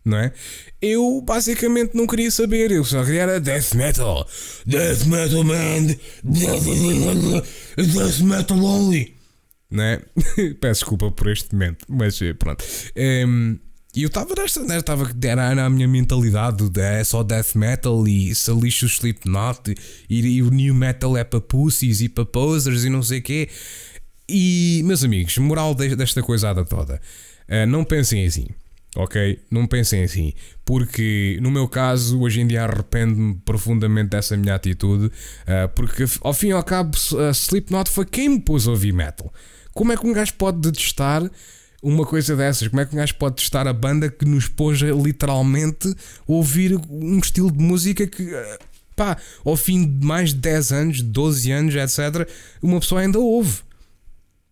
não 0.04 0.16
é? 0.16 0.32
Eu 0.80 1.22
basicamente 1.26 1.94
não 1.94 2.06
queria 2.06 2.30
saber, 2.30 2.70
eu 2.70 2.84
só 2.84 3.04
queria 3.04 3.22
era 3.22 3.40
death 3.40 3.74
metal. 3.74 4.26
Death 4.64 5.04
metal, 5.04 5.44
man! 5.44 5.94
Death 7.76 8.20
metal 8.20 8.64
only! 8.64 9.17
Não 9.70 9.82
é? 9.82 10.02
Peço 10.60 10.80
desculpa 10.80 11.10
por 11.10 11.28
este 11.28 11.52
momento, 11.52 11.84
mas 11.88 12.20
eh, 12.22 12.32
pronto. 12.32 12.64
Um, 12.96 13.58
e 13.94 14.02
eu 14.02 14.08
estava 14.08 14.34
nesta, 14.36 14.60
estava 14.76 15.10
era 15.22 15.64
a 15.64 15.70
minha 15.70 15.88
mentalidade 15.88 16.68
de 16.68 16.80
é 16.80 17.02
só 17.02 17.22
death 17.22 17.54
metal 17.54 18.06
e 18.06 18.34
se 18.34 18.52
lixo 18.52 18.86
o 18.86 18.88
Slipknot 18.88 19.74
e, 20.08 20.20
e 20.20 20.42
o 20.42 20.50
new 20.50 20.74
metal 20.74 21.16
é 21.16 21.24
para 21.24 21.40
pussies 21.40 22.00
e 22.00 22.08
para 22.08 22.24
posers 22.24 22.84
e 22.84 22.90
não 22.90 23.02
sei 23.02 23.18
o 23.18 23.22
quê. 23.22 23.48
E 24.28 24.82
meus 24.84 25.02
amigos, 25.02 25.36
moral 25.38 25.74
desta 25.74 26.22
coisada 26.22 26.64
toda, 26.64 27.00
uh, 27.48 27.66
não 27.66 27.84
pensem 27.84 28.26
assim 28.26 28.46
ok? 28.96 29.38
Não 29.50 29.66
pensem 29.66 30.02
assim, 30.02 30.32
porque 30.64 31.38
no 31.40 31.50
meu 31.50 31.68
caso, 31.68 32.20
hoje 32.20 32.40
em 32.40 32.46
dia 32.46 32.64
arrependo-me 32.64 33.34
profundamente 33.44 34.10
dessa 34.10 34.36
minha 34.36 34.54
atitude, 34.54 35.06
uh, 35.06 35.68
porque 35.74 36.04
ao 36.20 36.34
fim 36.34 36.48
e 36.48 36.52
ao 36.52 36.62
cabo, 36.64 36.96
uh, 37.12 37.30
Slipknot 37.30 37.90
foi 37.90 38.04
quem 38.06 38.28
me 38.28 38.40
pôs 38.40 38.66
a 38.66 38.70
ouvir 38.70 38.92
metal. 38.92 39.32
Como 39.74 39.92
é 39.92 39.96
que 39.96 40.06
um 40.06 40.12
gajo 40.12 40.34
pode 40.34 40.58
detestar 40.58 41.28
uma 41.82 42.04
coisa 42.04 42.34
dessas? 42.36 42.68
Como 42.68 42.80
é 42.80 42.86
que 42.86 42.94
um 42.94 42.98
gajo 42.98 43.14
pode 43.14 43.36
testar 43.36 43.66
a 43.66 43.72
banda 43.72 44.10
que 44.10 44.24
nos 44.24 44.48
pôs 44.48 44.82
a, 44.82 44.86
literalmente 44.86 45.94
ouvir 46.26 46.80
um 46.90 47.18
estilo 47.18 47.50
de 47.50 47.62
música 47.62 48.06
que. 48.06 48.22
Uh, 48.22 48.58
pá, 48.96 49.16
ao 49.44 49.56
fim 49.56 49.86
de 49.86 50.04
mais 50.04 50.30
de 50.30 50.40
10 50.40 50.72
anos, 50.72 51.02
12 51.02 51.52
anos, 51.52 51.74
etc., 51.76 52.28
uma 52.60 52.80
pessoa 52.80 53.00
ainda 53.00 53.20
ouve, 53.20 53.60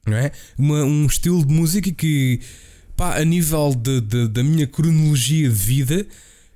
não 0.07 0.17
é? 0.17 0.31
Uma, 0.57 0.85
um 0.85 1.05
estilo 1.07 1.45
de 1.45 1.53
música 1.53 1.91
que 1.91 2.41
pá, 2.97 3.17
a 3.17 3.25
nível 3.25 3.75
de, 3.75 4.01
de, 4.01 4.29
da 4.29 4.45
minha 4.45 4.67
cronologia 4.67 5.49
de 5.49 5.55
vida, 5.55 6.07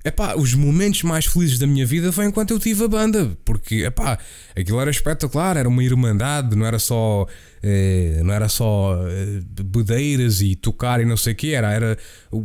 Epá, 0.02 0.34
os 0.34 0.54
momentos 0.54 1.02
mais 1.02 1.26
felizes 1.26 1.58
da 1.58 1.66
minha 1.66 1.84
vida 1.84 2.10
foi 2.10 2.24
enquanto 2.24 2.52
eu 2.52 2.58
tive 2.58 2.84
a 2.84 2.88
banda, 2.88 3.36
porque 3.44 3.84
epá, 3.84 4.18
aquilo 4.56 4.80
era 4.80 4.90
espetacular, 4.90 5.58
era 5.58 5.68
uma 5.68 5.84
irmandade, 5.84 6.56
não 6.56 6.64
era 6.64 6.78
só 6.78 7.26
eh, 7.62 8.22
não 8.24 8.32
era 8.32 8.48
só 8.48 8.96
eh, 9.06 10.42
e 10.42 10.56
tocar 10.56 11.02
e 11.02 11.04
não 11.04 11.18
sei 11.18 11.34
o 11.34 11.36
que, 11.36 11.52
era, 11.52 11.70
era 11.70 11.98
o, 12.30 12.42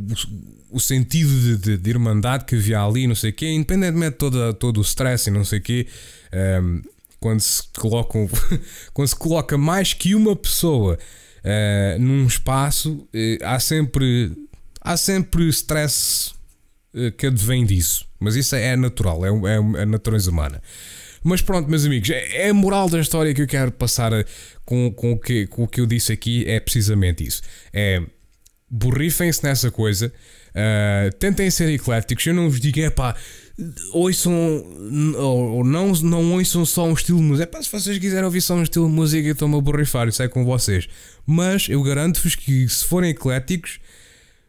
o 0.70 0.80
sentido 0.82 1.30
de, 1.30 1.58
de, 1.58 1.78
de, 1.78 1.90
irmandade 1.90 2.44
que 2.44 2.56
havia 2.56 2.82
ali, 2.82 3.08
não 3.08 3.16
sei 3.16 3.30
o 3.30 3.34
que, 3.34 3.50
independentemente 3.50 4.12
de 4.12 4.18
todo, 4.18 4.54
todo 4.56 4.78
o 4.80 4.82
stress 4.82 5.30
e 5.30 5.32
não 5.32 5.46
sei 5.46 5.60
o 5.60 5.62
que, 5.62 5.88
um, 6.34 6.38
ehm, 6.38 6.82
quando 7.22 7.40
se 7.40 7.64
colocam, 7.78 8.30
quando 8.94 9.08
se 9.08 9.16
coloca 9.16 9.58
mais 9.58 9.94
que 9.94 10.14
uma 10.14 10.36
pessoa 10.36 11.00
uh, 11.46 12.02
num 12.02 12.28
espaço, 12.28 12.92
uh, 12.92 13.46
há 13.46 13.60
sempre 13.60 14.34
há 14.82 14.98
sempre 14.98 15.48
stress 15.48 16.35
que 17.18 17.28
advém 17.28 17.66
disso. 17.66 18.06
Mas 18.20 18.36
isso 18.36 18.56
é 18.56 18.76
natural, 18.76 19.26
é, 19.26 19.30
é 19.30 19.82
a 19.82 19.86
natureza 19.86 20.32
humana. 20.32 20.62
Mas 21.24 21.42
pronto, 21.42 21.70
meus 21.70 21.86
amigos, 21.86 22.10
é, 22.10 22.46
é 22.46 22.50
a 22.50 22.54
moral 22.54 22.88
da 22.90 23.00
história 23.00 23.34
que 23.34 23.42
eu 23.42 23.48
quero 23.48 23.72
passar 23.72 24.12
com, 24.64 24.92
com, 24.92 25.14
o, 25.14 25.20
que, 25.20 25.48
com 25.48 25.64
o 25.64 25.68
que 25.68 25.82
eu 25.82 25.86
disse 25.86 26.14
aqui, 26.14 26.46
é 26.48 26.60
precisamente 26.60 27.26
isso. 27.26 27.42
É 27.74 28.02
borrifem-se 28.70 29.44
nessa 29.44 29.72
coisa, 29.72 30.12
uh, 30.52 31.16
tentem 31.18 31.50
ser 31.50 31.70
ecléticos. 31.70 32.26
Eu 32.26 32.34
não 32.34 32.50
vos 32.50 32.60
digo, 32.60 32.80
é 32.80 32.90
pá, 32.90 33.16
ouçam 33.92 34.34
ou 35.18 35.64
não, 35.64 35.92
não 35.94 36.34
ouçam 36.34 36.66
só 36.66 36.86
um 36.86 36.94
estilo 36.94 37.20
de 37.20 37.26
música. 37.26 37.44
É 37.44 37.46
pá, 37.48 37.62
se 37.62 37.72
vocês 37.72 37.98
quiserem 37.98 38.26
ouvir 38.26 38.42
só 38.42 38.56
um 38.56 38.64
estilo 38.64 38.88
de 38.88 38.94
música, 38.94 39.30
estou-me 39.30 39.58
a 39.58 39.62
borrifar, 39.62 40.08
isso 40.08 40.22
é 40.22 40.28
com 40.28 40.44
vocês. 40.44 40.88
Mas 41.26 41.70
eu 41.70 41.82
garanto-vos 41.84 42.36
que 42.36 42.68
se 42.68 42.86
forem 42.86 43.12
ecléticos, 43.12 43.80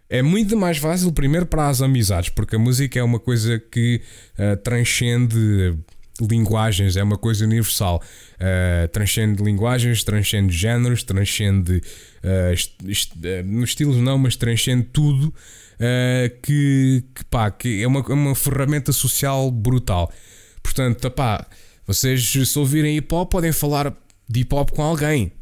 é 0.09 0.23
muito 0.23 0.57
mais 0.57 0.79
fácil, 0.79 1.13
primeiro, 1.13 1.47
para 1.47 1.69
as 1.69 1.83
amizades, 1.83 2.31
porque 2.31 2.57
a 2.57 2.59
música 2.59 2.99
é 2.99 3.03
uma 3.03 3.19
coisa 3.19 3.59
que 3.59 4.01
uh, 4.39 4.57
transcende 4.59 5.77
linguagens, 6.21 6.97
é 6.97 7.03
uma 7.03 7.19
coisa 7.19 7.45
universal. 7.45 8.03
Uh, 8.35 8.89
transcende 8.89 9.43
linguagens, 9.43 10.05
transcende 10.05 10.57
géneros, 10.57 11.03
transcende. 11.03 11.83
Uh, 12.23 12.53
est 12.53 12.73
est 12.87 13.13
estilos 13.65 13.97
não, 13.97 14.17
mas 14.17 14.37
transcende 14.37 14.85
tudo. 14.93 15.35
que, 16.43 17.05
que, 17.15 17.25
pá, 17.27 17.51
que 17.51 17.83
é 17.83 17.87
uma, 17.87 18.01
uma 18.01 18.35
ferramenta 18.35 18.93
social 18.93 19.51
brutal. 19.51 20.11
Portanto, 20.63 21.11
pá, 21.11 21.47
vocês 21.87 22.33
se 22.33 22.59
ouvirem 22.59 22.97
hip 22.97 23.15
hop 23.15 23.31
podem 23.31 23.53
falar 23.53 23.95
de 24.27 24.41
hip 24.41 24.55
hop 24.55 24.71
com 24.71 24.83
alguém 24.83 25.33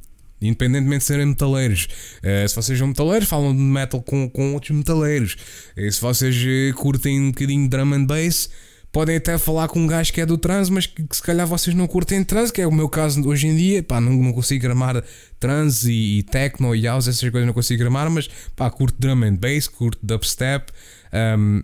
independentemente 0.40 1.01
de 1.01 1.05
serem 1.05 1.27
metaleiros. 1.27 1.88
Uh, 2.23 2.49
se 2.49 2.55
vocês 2.55 2.79
são 2.79 2.88
metaleiros, 2.88 3.29
falam 3.29 3.55
de 3.55 3.62
metal 3.62 4.03
com, 4.03 4.29
com 4.29 4.55
outros 4.55 4.77
metaleiros. 4.77 5.37
Uh, 5.77 5.90
se 5.90 6.01
vocês 6.01 6.37
uh, 6.37 6.75
curtem 6.77 7.20
um 7.20 7.31
bocadinho 7.31 7.62
de 7.64 7.68
drum 7.68 7.94
and 7.94 8.05
bass, 8.05 8.49
podem 8.92 9.16
até 9.16 9.37
falar 9.38 9.68
com 9.68 9.81
um 9.81 9.87
gajo 9.87 10.12
que 10.12 10.20
é 10.20 10.27
do 10.27 10.38
trans, 10.38 10.70
mas 10.70 10.87
que, 10.87 11.03
que, 11.03 11.16
se 11.16 11.23
calhar 11.23 11.47
vocês 11.47 11.75
não 11.75 11.87
curtem 11.87 12.23
trans, 12.23 12.51
que 12.51 12.61
é 12.61 12.66
o 12.66 12.73
meu 12.73 12.88
caso 12.88 13.27
hoje 13.27 13.47
em 13.49 13.57
dia. 13.57 13.83
Pá, 13.83 14.01
não, 14.01 14.12
não 14.12 14.33
consigo 14.33 14.62
gramar 14.62 15.03
trans 15.40 15.85
e, 15.85 16.18
e 16.18 16.23
techno 16.23 16.75
e 16.75 16.83
house, 16.83 17.09
essas 17.09 17.29
coisas 17.29 17.47
não 17.47 17.55
consigo 17.55 17.81
gramar, 17.81 18.11
mas 18.11 18.29
pá, 18.55 18.70
curto 18.70 18.97
drum 18.99 19.25
and 19.25 19.37
bass, 19.37 19.66
curto 19.66 19.99
dubstep. 20.03 20.73
Um, 21.12 21.62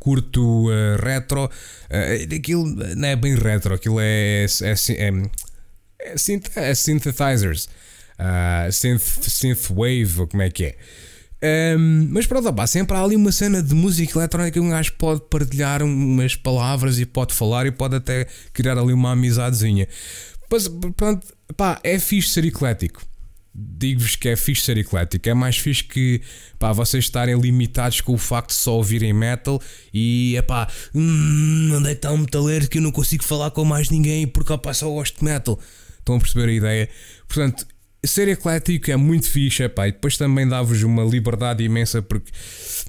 curto 0.00 0.68
uh, 0.70 0.96
retro, 1.02 1.50
aquilo 2.34 2.64
não 2.96 3.06
é 3.06 3.14
bem 3.14 3.34
retro, 3.34 3.74
aquilo 3.74 4.00
é, 4.00 4.46
é, 4.62 4.72
é, 4.72 5.08
é, 5.08 5.10
é 6.56 6.74
synthesizers 6.74 7.68
uh, 8.20 8.70
synth, 8.70 9.28
synth 9.28 9.70
wave, 9.70 10.20
ou 10.20 10.26
como 10.26 10.42
é 10.42 10.50
que 10.50 10.64
é. 10.64 10.76
Um, 11.42 12.08
mas 12.10 12.26
pronto, 12.26 12.52
pá, 12.52 12.66
sempre 12.66 12.94
há 12.96 13.02
ali 13.02 13.16
uma 13.16 13.32
cena 13.32 13.62
de 13.62 13.74
música 13.74 14.18
eletrónica 14.18 14.52
que 14.52 14.60
um 14.60 14.68
gajo 14.68 14.92
pode 14.98 15.22
partilhar 15.30 15.82
umas 15.82 16.36
palavras 16.36 16.98
e 16.98 17.06
pode 17.06 17.32
falar 17.34 17.66
e 17.66 17.70
pode 17.70 17.96
até 17.96 18.26
criar 18.52 18.76
ali 18.76 18.92
uma 18.92 19.12
amizadezinha. 19.12 19.88
Mas 20.50 20.68
pronto, 20.96 21.26
pá, 21.56 21.80
é 21.82 21.98
fixe 21.98 22.28
ser 22.30 22.44
eclético. 22.44 23.02
Digo-vos 23.52 24.16
que 24.16 24.28
é 24.28 24.36
fixe 24.36 24.62
ser 24.62 24.76
eclético. 24.76 25.28
É 25.28 25.34
mais 25.34 25.56
fixe 25.56 25.82
que 25.82 26.20
pá, 26.58 26.72
vocês 26.72 27.04
estarem 27.04 27.40
limitados 27.40 28.02
com 28.02 28.12
o 28.12 28.18
facto 28.18 28.50
de 28.50 28.56
só 28.56 28.74
ouvirem 28.74 29.12
metal 29.12 29.60
e 29.94 30.34
é 30.36 30.42
pá, 30.42 30.68
hum, 30.94 31.72
onde 31.74 31.90
é 31.90 31.94
que 31.94 32.08
metaleiro 32.08 32.68
que 32.68 32.78
eu 32.78 32.82
não 32.82 32.92
consigo 32.92 33.24
falar 33.24 33.50
com 33.50 33.64
mais 33.64 33.88
ninguém 33.88 34.26
porque 34.26 34.56
pá, 34.58 34.74
só 34.74 34.90
gosto 34.90 35.18
de 35.18 35.24
metal. 35.24 35.58
Estão 36.10 36.16
a 36.16 36.20
perceber 36.20 36.48
a 36.48 36.52
ideia? 36.52 36.88
Portanto, 37.28 37.66
ser 38.04 38.28
eclético 38.28 38.90
é 38.90 38.96
muito 38.96 39.28
fixe, 39.28 39.62
epá, 39.62 39.86
e 39.86 39.92
depois 39.92 40.16
também 40.16 40.48
dá-vos 40.48 40.82
uma 40.82 41.04
liberdade 41.04 41.62
imensa 41.62 42.02
porque 42.02 42.32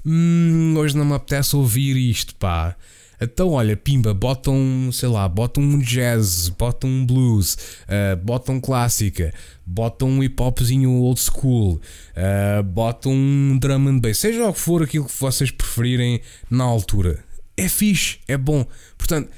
hum, 0.04 0.74
hoje 0.76 0.96
não 0.96 1.04
me 1.04 1.14
apetece 1.14 1.54
ouvir 1.54 1.96
isto, 1.96 2.34
pá. 2.34 2.76
Então, 3.20 3.50
olha, 3.50 3.76
pimba, 3.76 4.12
botam, 4.12 4.90
sei 4.92 5.08
lá, 5.08 5.28
botam 5.28 5.62
um 5.62 5.78
jazz, 5.78 6.48
botam 6.48 6.90
um 6.90 7.06
blues, 7.06 7.54
uh, 7.84 8.16
botam 8.16 8.60
clássica, 8.60 9.32
botam 9.64 10.08
um 10.08 10.24
hip 10.24 10.42
hopzinho 10.42 10.90
old 10.90 11.20
school, 11.20 11.80
uh, 12.16 12.62
botam 12.64 13.12
um 13.12 13.56
drum 13.60 13.88
and 13.88 14.00
bass, 14.00 14.18
seja 14.18 14.48
o 14.48 14.52
que 14.52 14.58
for 14.58 14.82
aquilo 14.82 15.04
que 15.04 15.20
vocês 15.20 15.52
preferirem 15.52 16.20
na 16.50 16.64
altura. 16.64 17.22
É 17.56 17.68
fixe, 17.68 18.18
é 18.26 18.36
bom. 18.36 18.66
Portanto, 18.98 19.30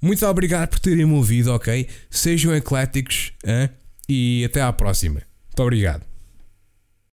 muito 0.00 0.24
obrigado 0.26 0.70
por 0.70 0.78
terem 0.78 1.06
me 1.06 1.14
ouvido, 1.14 1.52
ok? 1.52 1.88
Sejam 2.10 2.54
ecléticos, 2.54 3.32
hein? 3.44 3.70
e 4.08 4.44
até 4.44 4.62
à 4.62 4.72
próxima. 4.72 5.20
Muito 5.48 5.62
obrigado. 5.62 6.17